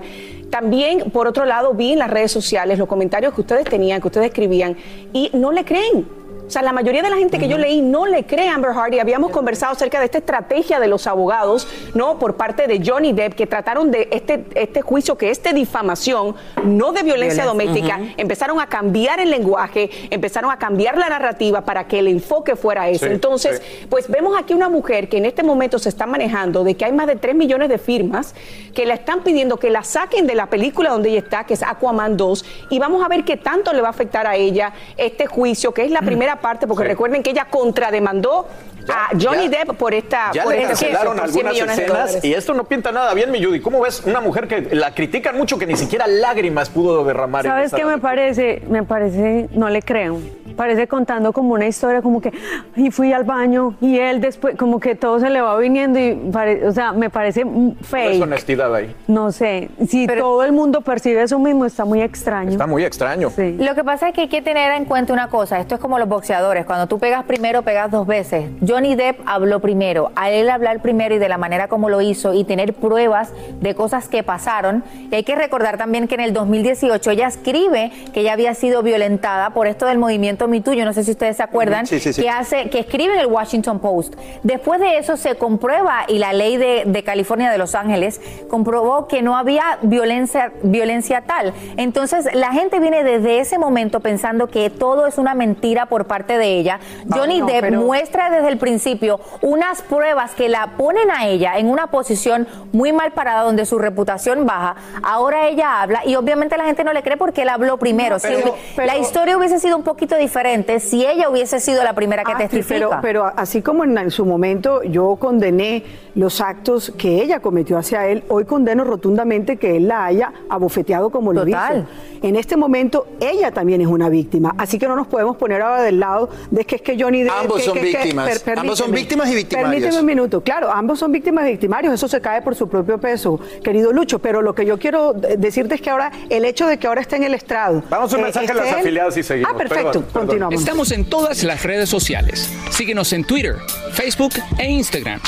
También, 0.50 1.10
por 1.10 1.26
otro 1.26 1.44
lado, 1.44 1.74
vi 1.74 1.92
en 1.92 1.98
las 1.98 2.10
redes 2.10 2.30
sociales 2.30 2.78
los 2.78 2.86
comentarios 2.86 3.34
que 3.34 3.40
ustedes 3.40 3.64
tenían, 3.64 4.00
que 4.00 4.06
ustedes 4.06 4.28
escribían, 4.28 4.76
y 5.12 5.30
no 5.32 5.50
le 5.50 5.64
creen. 5.64 6.25
O 6.46 6.50
sea, 6.50 6.62
la 6.62 6.72
mayoría 6.72 7.02
de 7.02 7.10
la 7.10 7.16
gente 7.16 7.38
que 7.38 7.48
yo 7.48 7.58
leí 7.58 7.82
no 7.82 8.06
le 8.06 8.24
cree 8.24 8.48
a 8.48 8.54
Amber 8.54 8.70
Heard 8.70 8.94
y 8.94 9.00
habíamos 9.00 9.32
conversado 9.32 9.72
acerca 9.72 9.98
de 9.98 10.04
esta 10.04 10.18
estrategia 10.18 10.78
de 10.78 10.86
los 10.86 11.06
abogados, 11.06 11.66
¿no? 11.94 12.18
Por 12.18 12.36
parte 12.36 12.66
de 12.68 12.80
Johnny 12.84 13.12
Depp, 13.12 13.34
que 13.34 13.46
trataron 13.46 13.90
de 13.90 14.08
este, 14.12 14.44
este 14.54 14.80
juicio 14.80 15.18
que 15.18 15.30
es 15.30 15.42
de 15.42 15.52
difamación, 15.52 16.36
no 16.64 16.92
de 16.92 17.02
violencia, 17.02 17.44
Violencia. 17.44 17.44
doméstica, 17.44 18.00
empezaron 18.16 18.60
a 18.60 18.68
cambiar 18.68 19.18
el 19.18 19.30
lenguaje, 19.30 19.90
empezaron 20.10 20.50
a 20.50 20.58
cambiar 20.58 20.96
la 20.96 21.08
narrativa 21.08 21.62
para 21.62 21.88
que 21.88 21.98
el 21.98 22.08
enfoque 22.08 22.54
fuera. 22.54 22.86
Sí, 22.94 23.04
Entonces, 23.06 23.60
pues 23.88 24.08
vemos 24.08 24.38
aquí 24.38 24.54
una 24.54 24.68
mujer 24.68 25.08
que 25.08 25.18
en 25.18 25.26
este 25.26 25.42
momento 25.42 25.78
se 25.80 25.88
está 25.88 26.06
manejando 26.06 26.62
de 26.62 26.76
que 26.76 26.84
hay 26.84 26.92
más 26.92 27.08
de 27.08 27.16
3 27.16 27.34
millones 27.34 27.68
de 27.68 27.78
firmas 27.78 28.34
que 28.72 28.86
la 28.86 28.94
están 28.94 29.22
pidiendo 29.22 29.56
que 29.56 29.70
la 29.70 29.82
saquen 29.82 30.26
de 30.26 30.34
la 30.34 30.46
película 30.46 30.90
donde 30.90 31.08
ella 31.08 31.18
está, 31.18 31.44
que 31.44 31.54
es 31.54 31.62
Aquaman 31.62 32.16
2, 32.16 32.44
y 32.70 32.78
vamos 32.78 33.04
a 33.04 33.08
ver 33.08 33.24
qué 33.24 33.36
tanto 33.36 33.72
le 33.72 33.80
va 33.80 33.88
a 33.88 33.90
afectar 33.90 34.26
a 34.26 34.36
ella 34.36 34.72
este 34.96 35.26
juicio, 35.26 35.72
que 35.72 35.84
es 35.84 35.90
la 35.90 36.02
primera 36.02 36.35
parte, 36.40 36.66
porque 36.66 36.84
Sí. 36.84 36.88
recuerden 36.88 37.22
que 37.22 37.30
ella 37.30 37.46
contrademandó 37.50 38.46
a 38.88 39.08
Johnny 39.20 39.48
ya- 39.50 39.58
Depp 39.64 39.76
por 39.76 39.94
esta 39.94 40.30
Ya 40.32 40.44
por 40.44 40.52
le 40.52 40.62
este 40.62 40.68
cancelaron 40.86 41.16
por 41.16 41.28
100 41.28 41.46
algunas 41.46 41.78
escenas 41.78 42.24
y 42.24 42.34
esto 42.34 42.54
no 42.54 42.64
pinta 42.64 42.92
nada 42.92 43.12
bien, 43.14 43.30
mi 43.30 43.42
Judy. 43.42 43.60
¿Cómo 43.60 43.80
ves 43.80 44.02
una 44.06 44.20
mujer 44.20 44.48
que 44.48 44.74
la 44.74 44.94
critican 44.94 45.36
mucho 45.36 45.58
que 45.58 45.66
ni 45.66 45.76
siquiera 45.76 46.06
lágrimas 46.06 46.68
pudo 46.70 47.04
derramar? 47.04 47.44
en 47.44 47.50
¿Sabes 47.52 47.72
qué 47.74 47.84
me 47.84 47.98
parece? 47.98 48.62
Me 48.68 48.82
parece, 48.82 49.48
no 49.52 49.68
le 49.68 49.82
creo. 49.82 50.18
Parece 50.56 50.88
contando 50.88 51.34
como 51.34 51.52
una 51.52 51.66
historia, 51.66 52.00
como 52.00 52.22
que, 52.22 52.32
y 52.76 52.90
fui 52.90 53.12
al 53.12 53.24
baño, 53.24 53.74
y 53.78 53.98
él 53.98 54.22
después, 54.22 54.56
como 54.56 54.80
que 54.80 54.94
todo 54.94 55.20
se 55.20 55.28
le 55.28 55.42
va 55.42 55.54
viniendo, 55.58 55.98
y 55.98 56.14
pare- 56.32 56.66
o 56.66 56.72
sea, 56.72 56.92
me 56.92 57.10
parece 57.10 57.44
mm, 57.44 57.66
No 57.68 57.74
es 57.82 57.86
fake. 57.86 58.22
honestidad 58.22 58.74
ahí. 58.74 58.94
No 59.06 59.32
sé, 59.32 59.68
si 59.86 60.06
todo 60.06 60.42
el 60.44 60.52
mundo 60.52 60.80
percibe 60.80 61.22
eso 61.22 61.38
mismo, 61.38 61.66
está 61.66 61.84
muy 61.84 62.00
extraño. 62.00 62.52
Está 62.52 62.66
muy 62.66 62.84
extraño. 62.86 63.30
Lo 63.36 63.74
que 63.74 63.84
pasa 63.84 64.08
es 64.08 64.14
que 64.14 64.22
hay 64.22 64.28
que 64.28 64.40
tener 64.40 64.72
en 64.72 64.86
cuenta 64.86 65.12
una 65.12 65.28
cosa, 65.28 65.60
esto 65.60 65.74
es 65.74 65.80
como 65.80 65.98
los 65.98 66.08
boxeadores, 66.08 66.64
cuando 66.64 66.86
tú 66.86 66.98
pegas 66.98 67.24
primero, 67.24 67.60
pegas 67.60 67.90
dos 67.90 68.06
veces. 68.06 68.46
Johnny 68.76 68.94
Depp 68.94 69.20
habló 69.24 69.60
primero, 69.60 70.12
a 70.16 70.28
él 70.30 70.50
hablar 70.50 70.82
primero 70.82 71.14
y 71.14 71.18
de 71.18 71.30
la 71.30 71.38
manera 71.38 71.66
como 71.66 71.88
lo 71.88 72.02
hizo 72.02 72.34
y 72.34 72.44
tener 72.44 72.74
pruebas 72.74 73.32
de 73.58 73.74
cosas 73.74 74.06
que 74.06 74.22
pasaron. 74.22 74.84
Y 75.10 75.14
hay 75.14 75.22
que 75.22 75.34
recordar 75.34 75.78
también 75.78 76.06
que 76.08 76.14
en 76.14 76.20
el 76.20 76.34
2018 76.34 77.10
ella 77.12 77.26
escribe 77.26 77.90
que 78.12 78.20
ella 78.20 78.34
había 78.34 78.52
sido 78.52 78.82
violentada 78.82 79.48
por 79.50 79.66
esto 79.66 79.86
del 79.86 79.96
movimiento 79.96 80.46
Me 80.46 80.60
Too, 80.60 80.74
yo 80.74 80.84
no 80.84 80.92
sé 80.92 81.04
si 81.04 81.12
ustedes 81.12 81.38
se 81.38 81.42
acuerdan, 81.42 81.86
Sí, 81.86 81.98
sí, 82.00 82.12
sí. 82.12 82.20
que 82.20 82.28
hace, 82.28 82.68
que 82.68 82.80
escribe 82.80 83.14
en 83.14 83.20
el 83.20 83.26
Washington 83.28 83.78
Post. 83.78 84.14
Después 84.42 84.78
de 84.78 84.98
eso 84.98 85.16
se 85.16 85.36
comprueba 85.36 86.04
y 86.06 86.18
la 86.18 86.34
ley 86.34 86.58
de, 86.58 86.82
de 86.84 87.02
California 87.02 87.50
de 87.50 87.56
Los 87.56 87.74
Ángeles 87.74 88.20
comprobó 88.50 89.08
que 89.08 89.22
no 89.22 89.38
había 89.38 89.78
violencia, 89.80 90.52
violencia 90.62 91.22
tal. 91.22 91.54
Entonces 91.78 92.28
la 92.34 92.52
gente 92.52 92.78
viene 92.78 93.04
desde 93.04 93.38
ese 93.40 93.56
momento 93.58 94.00
pensando 94.00 94.48
que 94.48 94.68
todo 94.68 95.06
es 95.06 95.16
una 95.16 95.34
mentira 95.34 95.86
por 95.86 96.04
parte 96.06 96.36
de 96.36 96.58
ella. 96.58 96.78
Johnny 97.08 97.40
no, 97.40 97.46
Depp 97.46 97.60
pero- 97.62 97.80
muestra 97.80 98.28
desde 98.28 98.48
el 98.48 98.58
principio 98.70 99.20
unas 99.42 99.80
pruebas 99.82 100.32
que 100.34 100.48
la 100.48 100.72
ponen 100.76 101.08
a 101.12 101.28
ella 101.28 101.56
en 101.56 101.68
una 101.68 101.86
posición 101.86 102.48
muy 102.72 102.92
mal 102.92 103.12
parada 103.12 103.42
donde 103.42 103.64
su 103.64 103.78
reputación 103.78 104.44
baja. 104.44 104.74
Ahora 105.04 105.46
ella 105.48 105.82
habla 105.82 106.02
y 106.04 106.16
obviamente 106.16 106.56
la 106.56 106.64
gente 106.64 106.82
no 106.82 106.92
le 106.92 107.02
cree 107.04 107.16
porque 107.16 107.42
él 107.42 107.48
habló 107.48 107.76
primero. 107.76 108.16
No, 108.16 108.22
pero- 108.22 108.38
Si 108.38 108.52
pero- 108.74 108.86
la 108.88 108.98
historia 108.98 109.36
hubiese 109.38 109.60
sido 109.60 109.76
un 109.76 109.84
poquito 109.84 110.16
diferente 110.16 110.80
si 110.80 111.06
ella 111.06 111.28
hubiese 111.30 111.60
sido 111.60 111.84
la 111.84 111.92
primera 111.92 112.24
que 112.24 112.32
Ah, 112.32 112.48
sí, 112.50 112.60
pero, 112.68 112.90
pero 113.00 113.32
así 113.36 113.62
como 113.62 113.84
en, 113.84 113.96
en 113.96 114.10
su 114.10 114.26
momento 114.26 114.82
yo 114.82 115.14
condené 115.16 115.84
los 116.16 116.40
actos 116.40 116.92
que 116.98 117.22
ella 117.22 117.38
cometió 117.40 117.78
hacia 117.78 118.06
él, 118.08 118.24
hoy 118.28 118.46
condeno 118.46 118.82
rotundamente 118.84 119.58
que 119.58 119.76
él 119.76 119.86
la 119.86 120.06
haya 120.06 120.32
abofeteado 120.48 121.10
como 121.10 121.32
lo 121.32 121.44
Total. 121.44 121.86
hizo. 121.86 122.26
En 122.26 122.34
este 122.36 122.56
momento 122.56 123.06
ella 123.20 123.52
también 123.52 123.80
es 123.82 123.86
una 123.86 124.08
víctima, 124.08 124.54
así 124.58 124.78
que 124.78 124.88
no 124.88 124.96
nos 124.96 125.06
podemos 125.06 125.36
poner 125.36 125.60
ahora 125.62 125.82
del 125.82 126.00
lado 126.00 126.30
de 126.50 126.64
que 126.64 126.76
es 126.76 126.82
que 126.82 126.96
Johnny 126.98 127.22
Depp... 127.22 127.32
Ambos 127.42 127.58
que- 127.58 127.62
son 127.64 127.74
que- 127.74 127.80
que- 127.82 127.86
víctimas. 127.98 128.30
per- 128.40 128.55
Ambos 128.56 128.78
son 128.78 128.90
víctimas 128.92 129.30
y 129.30 129.34
victimarios. 129.34 129.70
Permíteme 129.72 130.00
un 130.00 130.06
minuto, 130.06 130.40
claro, 130.42 130.70
ambos 130.72 130.98
son 130.98 131.12
víctimas 131.12 131.46
y 131.46 131.50
victimarios, 131.50 131.92
eso 131.94 132.08
se 132.08 132.20
cae 132.20 132.42
por 132.42 132.54
su 132.54 132.68
propio 132.68 132.98
peso, 132.98 133.38
querido 133.62 133.92
Lucho, 133.92 134.18
pero 134.18 134.42
lo 134.42 134.54
que 134.54 134.64
yo 134.66 134.78
quiero 134.78 135.12
de- 135.12 135.36
decirte 135.36 135.74
es 135.76 135.80
que 135.80 135.90
ahora 135.90 136.10
el 136.30 136.44
hecho 136.44 136.66
de 136.66 136.78
que 136.78 136.86
ahora 136.86 137.00
esté 137.00 137.16
en 137.16 137.24
el 137.24 137.34
estrado... 137.34 137.82
Vamos 137.90 138.12
a 138.12 138.16
un 138.16 138.20
eh, 138.20 138.24
mensaje 138.24 138.50
a 138.50 138.54
las 138.54 138.68
él- 138.68 138.74
afiliadas 138.80 139.16
y 139.16 139.22
seguimos. 139.22 139.52
Ah, 139.52 139.56
perfecto, 139.56 139.84
Perdón, 139.84 140.02
perdón. 140.04 140.26
continuamos. 140.26 140.60
Estamos 140.60 140.90
en 140.92 141.04
todas 141.04 141.42
las 141.44 141.62
redes 141.62 141.88
sociales. 141.88 142.50
Síguenos 142.70 143.12
en 143.12 143.24
Twitter, 143.24 143.56
Facebook 143.92 144.32
e 144.58 144.70
Instagram. 144.70 145.20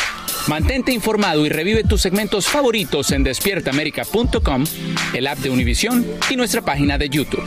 Mantente 0.48 0.92
informado 0.92 1.44
y 1.44 1.50
revive 1.50 1.84
tus 1.84 2.00
segmentos 2.00 2.46
favoritos 2.48 3.10
en 3.12 3.22
despiertaamerica.com, 3.22 4.64
el 5.12 5.26
app 5.26 5.38
de 5.38 5.50
Univision 5.50 6.06
y 6.30 6.36
nuestra 6.36 6.62
página 6.62 6.96
de 6.96 7.08
YouTube. 7.10 7.44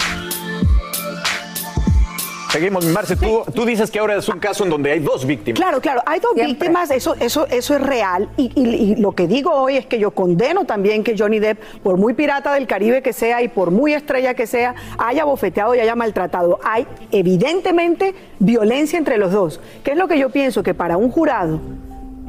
Seguimos, 2.52 2.84
Marce, 2.86 3.16
tú, 3.16 3.44
tú 3.56 3.66
dices 3.66 3.90
que 3.90 4.00
ahora 4.00 4.18
es 4.18 4.28
un 4.28 4.38
caso 4.40 4.66
en 4.66 4.70
donde 4.72 4.92
hay 4.92 5.00
dos 5.00 5.26
víctimas. 5.26 5.58
Claro, 5.58 5.80
claro, 5.80 6.02
hay 6.06 6.20
dos 6.20 6.34
víctimas, 6.36 6.92
eso, 6.92 7.16
eso, 7.22 7.48
eso 7.48 7.76
es 7.76 7.82
real. 7.82 8.28
Y, 8.36 8.52
y- 8.56 8.92
y 8.92 8.96
lo 8.98 9.14
que 9.14 9.26
digo 9.26 9.52
hoy 9.54 9.78
es 9.78 9.86
que 9.86 10.00
yo 10.00 10.12
condeno 10.12 10.66
también 10.66 11.04
que 11.06 11.16
Johnny 11.18 11.40
Depp, 11.40 11.62
por 11.82 11.96
muy 11.96 12.14
pirata 12.14 12.54
del 12.54 12.68
Caribe 12.68 13.02
que 13.02 13.14
sea 13.14 13.42
y 13.42 13.48
por 13.48 13.72
muy 13.72 13.94
estrella 13.94 14.34
que 14.34 14.48
sea, 14.48 14.76
haya 14.98 15.24
bofeteado 15.24 15.76
y 15.76 15.80
haya 15.80 15.96
maltratado. 15.96 16.60
Hay 16.62 16.86
evidentemente 17.12 18.14
violencia 18.40 19.00
entre 19.00 19.18
los 19.18 19.32
dos. 19.32 19.62
¿Qué 19.86 19.92
es 19.92 19.98
lo 19.98 20.10
que 20.10 20.20
yo 20.20 20.30
pienso? 20.30 20.62
Que 20.62 20.74
para 20.74 20.98
un 20.98 21.10
jurado 21.10 21.62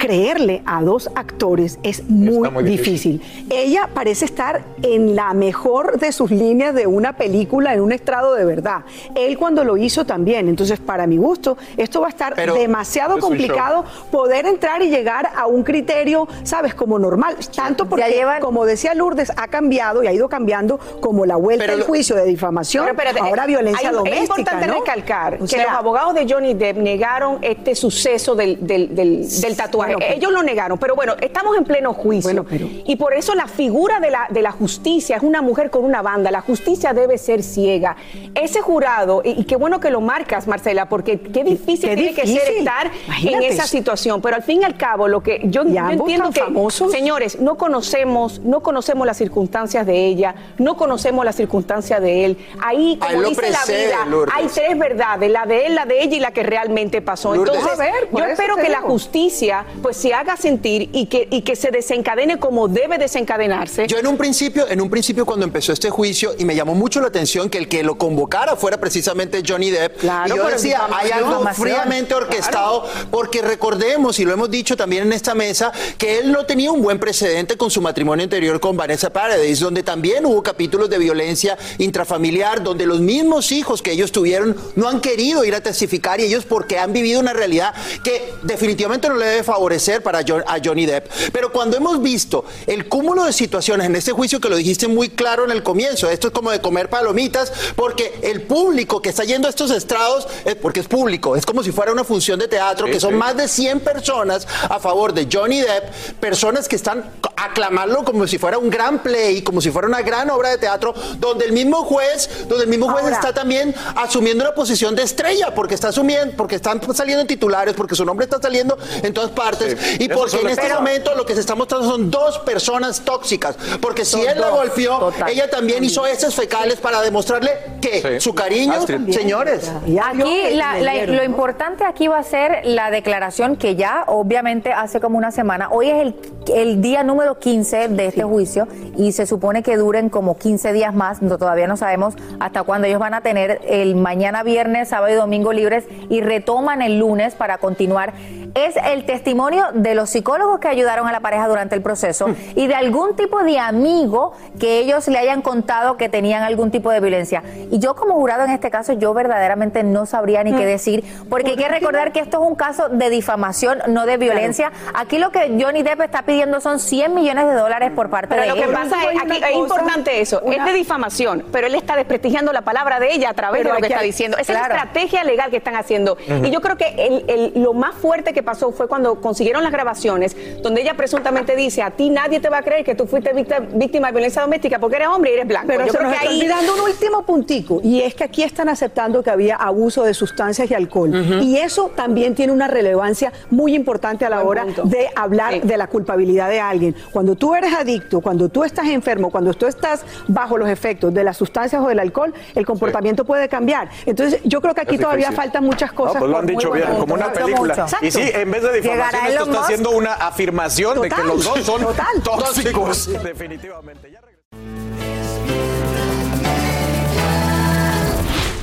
creerle 0.07 0.63
a 0.67 0.83
dos 0.83 1.09
actores 1.15 1.79
es 1.85 2.03
muy, 2.09 2.51
muy 2.51 2.65
difícil. 2.65 3.23
Ella 3.51 3.89
parece 3.95 4.25
estar 4.25 4.63
en 4.83 5.15
la 5.15 5.33
mejor 5.33 6.01
de 6.01 6.11
sus 6.11 6.33
líneas 6.33 6.75
de 6.75 6.89
una 6.89 7.13
película, 7.13 7.73
en 7.73 7.81
un 7.81 7.93
estrado 7.93 8.35
de 8.35 8.45
verdad. 8.45 8.81
Él 9.15 9.39
cuando 9.39 9.63
lo 9.63 9.77
hizo 9.77 10.05
también. 10.05 10.49
Entonces, 10.49 10.81
para 10.81 11.07
mi 11.07 11.19
gusto, 11.19 11.57
esto 11.77 12.01
va 12.01 12.09
a 12.09 12.11
estar 12.11 12.35
Pero 12.35 12.55
demasiado 12.55 13.17
es 13.19 13.21
complicado 13.25 13.85
poder 14.11 14.47
entrar 14.47 14.83
y 14.83 14.89
llegar 14.91 15.31
a 15.37 15.47
un 15.47 15.63
criterio, 15.63 16.27
sabes, 16.43 16.75
como 16.75 16.99
normal. 16.99 17.37
Tanto 17.55 17.89
porque, 17.89 18.25
como 18.41 18.65
decía 18.65 18.95
Lourdes, 18.95 19.31
ha 19.37 19.47
cambiado 19.47 20.03
y 20.03 20.09
ha 20.09 20.13
ido 20.13 20.29
cambiando 20.29 20.79
como 21.01 21.27
la 21.27 21.37
vuelta 21.37 21.65
Pero 21.65 21.75
al 21.79 21.83
juicio 21.83 22.17
de 22.17 22.25
difamación, 22.25 22.85
Pero 22.87 22.99
espérate, 22.99 23.21
ahora 23.21 23.47
violencia 23.47 23.89
hay- 23.89 23.95
doméstica. 23.95 24.23
Es 24.25 24.29
importante 24.29 24.67
¿no? 24.67 24.75
recalcar 24.81 25.35
O 25.35 25.39
que 25.39 25.47
sea, 25.47 25.63
los 25.65 25.73
abogados 25.75 26.15
de 26.15 26.27
Johnny 26.29 26.55
Depp 26.55 26.79
negaron 26.79 27.39
este 27.43 27.77
suceso 27.77 28.35
del, 28.35 28.59
del- 28.67 28.95
del- 28.95 29.29
del 29.41 29.57
tatuaje. 29.57 29.92
Bueno, 29.95 30.07
pero- 30.09 30.15
Ellos 30.15 30.33
lo 30.33 30.43
negaron, 30.43 30.79
pero 30.79 30.95
bueno, 30.95 31.15
estamos 31.21 31.57
en 31.57 31.65
pleno 31.65 31.93
juicio. 31.95 32.45
Y 32.85 32.97
por 32.97 33.15
eso 33.15 33.35
la 33.35 33.47
figura 33.47 34.01
de 34.01 34.11
la, 34.11 34.27
de 34.31 34.43
la 34.43 34.53
justicia 34.53 35.17
es 35.17 35.23
una 35.23 35.43
mujer 35.43 35.71
con 35.71 35.85
una 35.85 36.03
banda. 36.03 36.31
La 36.31 36.41
justicia 36.41 36.93
debe 36.93 37.19
ser 37.19 37.43
ciega. 37.43 37.97
Ese 38.35 38.61
jurado, 38.61 39.23
y, 39.25 39.41
y 39.41 39.45
qué 39.45 39.57
bueno 39.57 39.81
que 39.81 39.91
lo 39.91 40.01
marcas, 40.01 40.47
Marcela, 40.47 40.89
porque 40.89 41.21
qué 41.21 41.45
difícil 41.45 41.89
qué 41.91 41.97
tiene 41.97 42.15
que 42.15 42.27
ser 42.27 42.49
estar 42.59 42.91
Imagínate. 43.07 43.47
en 43.47 43.53
esa 43.53 43.67
situación. 43.67 44.21
Pero 44.23 44.37
al 44.37 44.43
fin 44.43 44.63
y 44.63 44.65
al 44.65 44.77
cabo, 44.77 45.09
lo 45.09 45.23
que 45.23 45.41
yo, 45.45 45.63
entiendo 45.63 46.31
que, 46.31 46.41
famosos. 46.41 46.91
señores, 46.93 47.41
no 47.41 47.57
conocemos, 47.57 48.41
no 48.41 48.61
conocemos 48.63 49.07
las 49.07 49.17
circunstancias 49.17 49.87
de 49.87 50.07
ella, 50.07 50.35
no 50.59 50.77
conocemos 50.77 51.25
las 51.25 51.37
circunstancias 51.37 52.01
de 52.01 52.25
él. 52.25 52.39
Ahí, 52.63 52.99
como 52.99 53.23
dice 53.29 53.51
la 53.51 53.65
vida, 53.67 54.07
Lourdes. 54.07 54.35
hay 54.37 54.47
tres 54.49 54.79
verdades, 54.79 55.31
la 55.31 55.47
de 55.47 55.67
él, 55.67 55.75
la 55.75 55.87
de 55.87 56.03
ella 56.03 56.17
y 56.17 56.21
la 56.21 56.31
que 56.33 56.43
realmente 56.43 57.01
pasó. 57.03 57.35
Lourdes. 57.35 57.55
Entonces, 57.57 57.81
A 57.81 57.83
ver, 57.93 58.09
por 58.11 58.21
yo 58.21 58.27
espero 58.27 58.57
que 58.57 58.69
la 58.69 58.81
justicia 58.81 59.65
pues 59.83 59.97
se 59.97 60.15
haga 60.15 60.37
sentir 60.37 60.89
y 60.93 61.07
que, 61.07 61.27
y 61.31 61.43
que 61.43 61.57
se 61.57 61.71
desencadene 61.71 62.39
como 62.39 62.69
debe 62.69 62.99
desencadenarse. 62.99 63.87
Yo 63.89 63.99
en 63.99 64.07
un 64.07 64.17
principio, 64.17 64.69
en 64.69 64.81
un 64.81 64.89
principio 64.89 65.27
cuando 65.27 65.45
empezó 65.45 65.73
este 65.73 65.91
juicio 65.91 66.35
y 66.39 66.45
me 66.45 66.55
llamó 66.55 66.75
mucho 66.75 67.01
la 67.01 67.09
atención 67.09 67.51
que 67.51 67.59
el 67.59 67.69
que 67.69 67.83
lo 67.83 67.97
convocara 67.97 68.57
fuera 68.57 68.79
precisamente 68.79 69.43
Johnny 69.47 69.71
Depp. 69.71 69.99
Claro, 69.99 70.35
y 70.35 70.39
yo 70.39 70.47
decía, 70.47 70.87
hay 70.93 71.11
algo 71.11 71.45
fríamente 71.53 72.15
orquestado 72.15 72.85
porque 73.11 73.43
recordemos 73.43 74.19
y 74.21 74.25
lo 74.25 74.33
hemos 74.33 74.51
dicho 74.51 74.77
también 74.77 75.03
en 75.05 75.13
esta 75.13 75.35
mesa 75.35 75.73
que 75.99 76.19
él 76.19 76.31
no 76.31 76.47
tenía 76.47 76.71
un 76.71 76.81
buen 76.81 76.99
precedente 76.99 77.57
con 77.57 77.71
su 77.71 77.81
matrimonio 77.81 78.23
anterior 78.23 78.61
con 78.61 78.77
Vanessa 78.77 79.11
Paradise, 79.11 79.65
donde 79.65 79.83
también 79.83 80.25
hubo 80.25 80.43
capítulos 80.43 80.89
de 80.89 80.99
violencia 80.99 81.59
intrafamiliar, 81.79 82.63
donde 82.63 82.87
los 82.87 83.01
mismos 83.01 83.51
hijos 83.51 83.83
que 83.83 83.93
ellos 83.93 84.13
tuvieron 84.13 84.57
no 84.77 84.89
han 84.89 85.01
querido 85.01 85.45
ir 85.45 85.55
a 85.55 85.61
testificar 85.61 86.21
y 86.21 86.25
ellos 86.25 86.45
porque 86.45 86.79
han 86.79 86.93
vivido 86.93 87.19
una 87.19 87.33
realidad 87.33 87.75
que 88.05 88.33
definitivamente 88.43 89.09
no 89.09 89.17
le 89.17 89.27
debe 89.27 89.43
favorecer 89.43 89.62
para 90.03 90.23
Jo- 90.27 90.43
a 90.47 90.59
Johnny 90.63 90.87
Depp. 90.87 91.09
Pero 91.33 91.53
cuando 91.53 91.77
hemos 91.77 92.01
visto 92.03 92.45
el 92.67 92.89
cúmulo 92.89 93.25
de 93.25 93.33
situaciones 93.33 93.87
en 93.87 93.97
este 93.97 94.13
juicio 94.13 94.41
que 94.41 94.49
lo 94.49 94.57
dijiste 94.57 94.89
muy 94.89 95.09
claro 95.11 95.45
en 95.45 95.51
el 95.51 95.63
comienzo, 95.63 96.11
esto 96.11 96.29
es 96.29 96.33
como 96.33 96.51
de 96.51 96.61
comer 96.61 96.89
palomitas, 96.91 97.53
porque 97.77 98.19
el 98.23 98.43
público 98.43 99.01
que 99.01 99.09
está 99.11 99.25
yendo 99.25 99.47
a 99.47 99.51
estos 99.51 99.71
estrados, 99.71 100.27
es 100.45 100.57
porque 100.57 100.81
es 100.81 100.89
público, 100.89 101.37
es 101.37 101.47
como 101.47 101.63
si 101.63 101.71
fuera 101.73 101.93
una 101.93 102.05
función 102.05 102.39
de 102.39 102.49
teatro, 102.49 102.87
Sí, 102.87 102.93
que 102.93 103.01
son 103.01 103.11
sí. 103.13 103.17
más 103.17 103.37
de 103.37 103.49
100 103.49 103.81
personas 103.81 104.47
a 104.69 104.79
favor 104.81 105.13
de 105.13 105.29
Johnny 105.33 105.61
Depp, 105.61 105.91
personas 106.21 106.69
que 106.69 106.77
están 106.77 107.11
aclamarlo 107.37 108.05
como 108.05 108.27
si 108.27 108.39
fuera 108.39 108.57
un 108.59 108.71
gran 108.71 109.03
play, 109.03 109.43
como 109.43 109.61
si 109.61 109.71
fuera 109.71 109.89
una 109.89 110.03
gran 110.03 110.31
obra 110.31 110.51
de 110.51 110.59
teatro, 110.59 110.95
donde 111.19 111.45
el 111.45 111.53
mismo 111.53 111.85
juez, 111.85 112.29
donde 112.49 112.65
el 112.65 112.71
mismo 112.71 112.89
juez 112.91 113.03
Ahora- 113.05 113.17
está 113.17 113.33
también 113.33 113.75
asumiendo 113.97 114.45
una 114.45 114.55
posición 114.55 114.95
de 114.95 115.03
estrella, 115.03 115.53
porque 115.55 115.75
está 115.75 115.89
asumiendo, 115.89 116.37
porque 116.37 116.55
están 116.57 116.81
saliendo 116.95 117.23
en 117.23 117.27
titulares, 117.27 117.75
porque 117.75 117.95
su 117.97 118.05
nombre 118.05 118.25
está 118.25 118.41
saliendo 118.41 118.79
en 119.03 119.13
todas 119.13 119.31
partes, 119.33 119.52
Sí, 119.59 119.97
y 120.01 120.11
eso 120.11 120.15
porque 120.21 120.37
en 120.41 120.49
este 120.49 120.73
momento 120.75 121.15
lo 121.15 121.25
que 121.27 121.35
se 121.35 121.41
está 121.41 121.55
mostrando 121.55 121.89
son 121.89 122.11
dos 122.11 122.39
personas 122.41 123.01
tóxicas, 123.05 123.57
porque 123.81 124.05
si 124.05 124.13
Son 124.13 124.21
él 124.29 124.41
la 124.41 124.49
golpeó, 124.51 124.99
total. 124.99 125.29
ella 125.31 125.49
también 125.51 125.85
hizo 125.85 126.07
heces 126.07 126.35
fecales 126.35 126.77
para 126.81 127.01
demostrarle 127.03 127.51
que 127.81 128.01
Sí. 128.01 128.21
su 128.21 128.35
cariño, 128.35 128.73
Astrid. 128.75 129.13
señores. 129.13 129.71
Aquí 130.05 130.51
la- 130.55 130.79
lo 131.07 131.25
importante 131.25 131.85
aquí 131.85 132.09
va 132.09 132.19
a 132.19 132.23
ser 132.23 132.61
la 132.65 132.91
declaración 132.91 133.57
que 133.57 133.77
ya 133.77 134.05
obviamente 134.07 134.73
hace 134.73 135.01
como 135.01 135.19
una 135.19 135.31
semana, 135.31 135.69
hoy 135.71 135.91
es 135.91 135.97
el, 136.01 136.15
el 136.55 136.81
día 136.81 137.03
número 137.03 137.39
15 137.39 137.89
de 137.89 138.07
este 138.07 138.23
juicio 138.23 138.67
y 138.97 139.13
se 139.13 139.27
supone 139.27 139.63
que 139.63 139.77
duren 139.77 140.09
como 140.09 140.37
15 140.37 140.73
días 140.73 140.95
más, 140.95 141.23
no, 141.23 141.39
todavía 141.39 141.67
no 141.67 141.77
sabemos 141.77 142.15
hasta 142.41 142.63
cuándo 142.63 142.87
ellos 142.87 143.01
van 143.01 143.15
a 143.15 143.21
tener 143.21 143.61
el 143.67 143.97
mañana 143.97 144.43
viernes, 144.43 144.89
sábado 144.89 145.13
y 145.13 145.17
domingo 145.17 145.53
libres 145.53 145.85
y 146.09 146.21
retoman 146.21 146.83
el 146.83 146.99
lunes 146.99 147.35
para 147.35 147.59
continuar. 147.59 148.15
Es 148.55 148.77
el 148.77 149.07
testimonio 149.07 149.65
de 149.73 149.95
los 149.95 150.11
psicólogos 150.11 150.61
que 150.61 150.69
ayudaron 150.69 151.09
a 151.09 151.13
la 151.13 151.21
pareja 151.21 151.49
durante 151.49 151.75
el 151.75 151.81
proceso 151.81 152.27
y 152.55 152.67
de 152.67 152.75
algún 152.75 153.17
tipo 153.17 153.43
de 153.43 153.59
amigo 153.59 154.33
que 154.61 154.79
ellos 154.81 155.09
le 155.09 155.19
hayan 155.19 155.41
contado 155.41 155.97
que 155.97 156.11
tenían 156.11 156.43
algún 156.43 156.71
tipo 156.71 156.91
de 156.91 157.01
violencia. 157.01 157.43
Y 157.71 157.79
yo 157.79 157.95
como 157.95 158.15
jurado 158.15 158.45
en 158.45 158.51
este 158.51 158.71
caso, 158.71 158.93
yo 158.93 159.15
verdaderamente 159.15 159.83
no 159.85 160.05
sabría 160.05 160.45
ni 160.45 160.53
qué 160.53 160.67
decir, 160.67 161.03
porque 161.31 161.53
hay 161.53 161.57
que 161.57 161.69
recordar 161.69 162.13
que 162.13 162.21
esto 162.21 162.43
es 162.43 162.49
un 162.49 162.55
caso 162.55 162.91
de 162.91 163.09
difamación, 163.09 163.79
no 163.89 164.05
de 164.05 164.19
violencia. 164.19 164.71
Aquí 164.95 165.19
lo 165.19 165.31
que 165.31 165.57
Johnny 165.59 165.83
Depp 165.83 166.03
está 166.03 166.23
pidiendo 166.23 166.32
son 166.61 166.79
100 166.79 167.15
millones 167.15 167.47
de 167.47 167.55
dólares 167.55 167.91
por 167.95 168.09
parte 168.11 168.29
Pero 168.29 168.43
de 168.43 168.49
lo 168.49 168.55
que 168.55 168.63
él. 168.65 168.71
pasa 168.73 168.97
es, 169.13 169.21
aquí, 169.21 169.41
es 169.43 169.57
importante 169.57 170.21
eso, 170.21 170.43
es 170.47 170.65
de 170.65 170.73
difamación, 170.73 171.45
pero 171.53 171.67
él 171.67 171.75
está 171.75 171.97
desprestigiando 171.97 172.53
la 172.53 172.63
palabra 172.63 173.01
de 173.01 173.13
ella 173.13 173.31
a 173.31 173.35
través 173.35 173.63
Pero 173.63 173.75
de 173.75 173.81
lo 173.81 173.81
que 173.81 173.87
está 173.93 174.01
hay- 174.01 174.07
diciendo. 174.07 174.37
Esa 174.39 174.53
claro. 174.53 174.75
es 174.75 174.81
la 174.81 174.85
estrategia 174.85 175.25
legal 175.25 175.51
que 175.51 175.57
están 175.57 175.77
haciendo. 175.77 176.17
Y 176.45 176.51
yo 176.51 176.61
creo 176.61 176.77
que 176.77 176.95
el- 176.99 177.25
el- 177.29 177.53
lo 177.63 177.73
más 177.75 177.95
fuerte 177.95 178.33
que 178.33 178.43
pasó 178.43 178.73
fue 178.73 178.89
cuando 178.89 179.21
consiguieron 179.21 179.63
las 179.63 179.73
grabaciones, 179.73 180.37
donde 180.63 180.83
ella 180.83 180.95
presuntamente 180.95 181.57
dice, 181.57 181.83
a 181.83 181.91
ti 181.91 182.11
nadie 182.11 182.41
te 182.41 182.49
va 182.49 182.59
a 182.59 182.63
creer 182.63 182.85
que 182.85 182.95
tú 182.95 183.07
fuiste 183.07 183.33
víctima, 183.33 183.61
víctima 183.73 184.09
de 184.09 184.13
violencia 184.13 184.43
doméstica 184.43 184.79
porque 184.79 184.97
eres 184.97 185.09
hombre 185.09 185.31
y 185.31 185.35
eres 185.35 185.47
blanco. 185.49 185.67
Pero 185.69 185.87
yo 185.87 185.93
se 185.93 185.99
creo 185.99 186.11
nos 186.11 186.19
que 186.21 186.29
ahí... 186.29 186.39
olvidando 186.39 186.75
un 186.75 186.81
último 186.81 187.23
puntico, 187.23 187.81
y 187.83 188.01
es 188.03 188.15
que 188.15 188.25
aquí 188.25 188.43
están 188.43 188.69
aceptando 188.69 189.23
que 189.23 189.31
había 189.31 189.57
abuso 189.57 190.03
de 190.05 190.15
sustancias 190.15 190.71
y 190.71 190.75
alcohol. 190.75 191.13
Y 191.43 191.57
eso 191.59 191.91
también 191.95 192.35
tiene 192.35 192.53
una 192.53 192.69
relevancia 192.69 193.33
muy 193.51 193.75
importante 193.75 194.25
a 194.25 194.31
la 194.31 194.37
Buen 194.43 194.49
hora 194.49 194.65
punto. 194.65 194.83
de 194.85 195.09
hablar 195.15 195.55
Sí. 195.55 195.61
de 195.61 195.77
la 195.77 195.87
culpabilidad 195.87 196.22
de 196.27 196.61
alguien. 196.61 196.95
Cuando 197.13 197.35
tú 197.35 197.55
eres 197.55 197.73
adicto, 197.75 198.21
cuando 198.21 198.49
tú 198.49 198.65
estás 198.65 198.87
enfermo, 198.87 199.31
cuando 199.31 199.53
tú 199.55 199.67
estás 199.67 200.05
bajo 200.29 200.57
los 200.57 200.69
efectos 200.69 201.13
de 201.13 201.25
las 201.25 201.37
sustancias 201.37 201.83
o 201.83 201.89
del 201.89 201.99
alcohol, 201.99 202.33
el 202.55 202.65
comportamiento 202.67 203.25
puede 203.25 203.49
cambiar. 203.49 203.89
Entonces, 204.07 204.41
yo 204.45 204.61
creo 204.61 204.75
que 204.75 204.81
aquí 204.83 204.99
todavía 204.99 205.33
faltan 205.33 205.65
muchas 205.65 205.91
No, 205.91 205.97
cosas. 205.97 206.17
pues 206.19 206.31
lo 206.31 206.39
han 206.39 206.47
dicho 206.47 206.71
bien, 206.71 206.87
como 206.99 207.15
una 207.15 207.33
película. 207.33 207.87
Y 208.01 208.11
sí, 208.11 208.23
en 208.33 208.51
vez 208.51 208.63
de 208.63 208.81
difamación, 208.81 209.27
esto 209.27 209.45
está 209.45 209.61
haciendo 209.61 209.91
una 209.91 210.13
afirmación 210.15 211.01
de 211.03 211.09
que 211.09 211.23
los 211.23 211.45
dos 211.45 211.61
son 211.63 211.83
total. 211.83 212.23
tóxicos. 212.23 213.11
Definitivamente. 213.23 214.12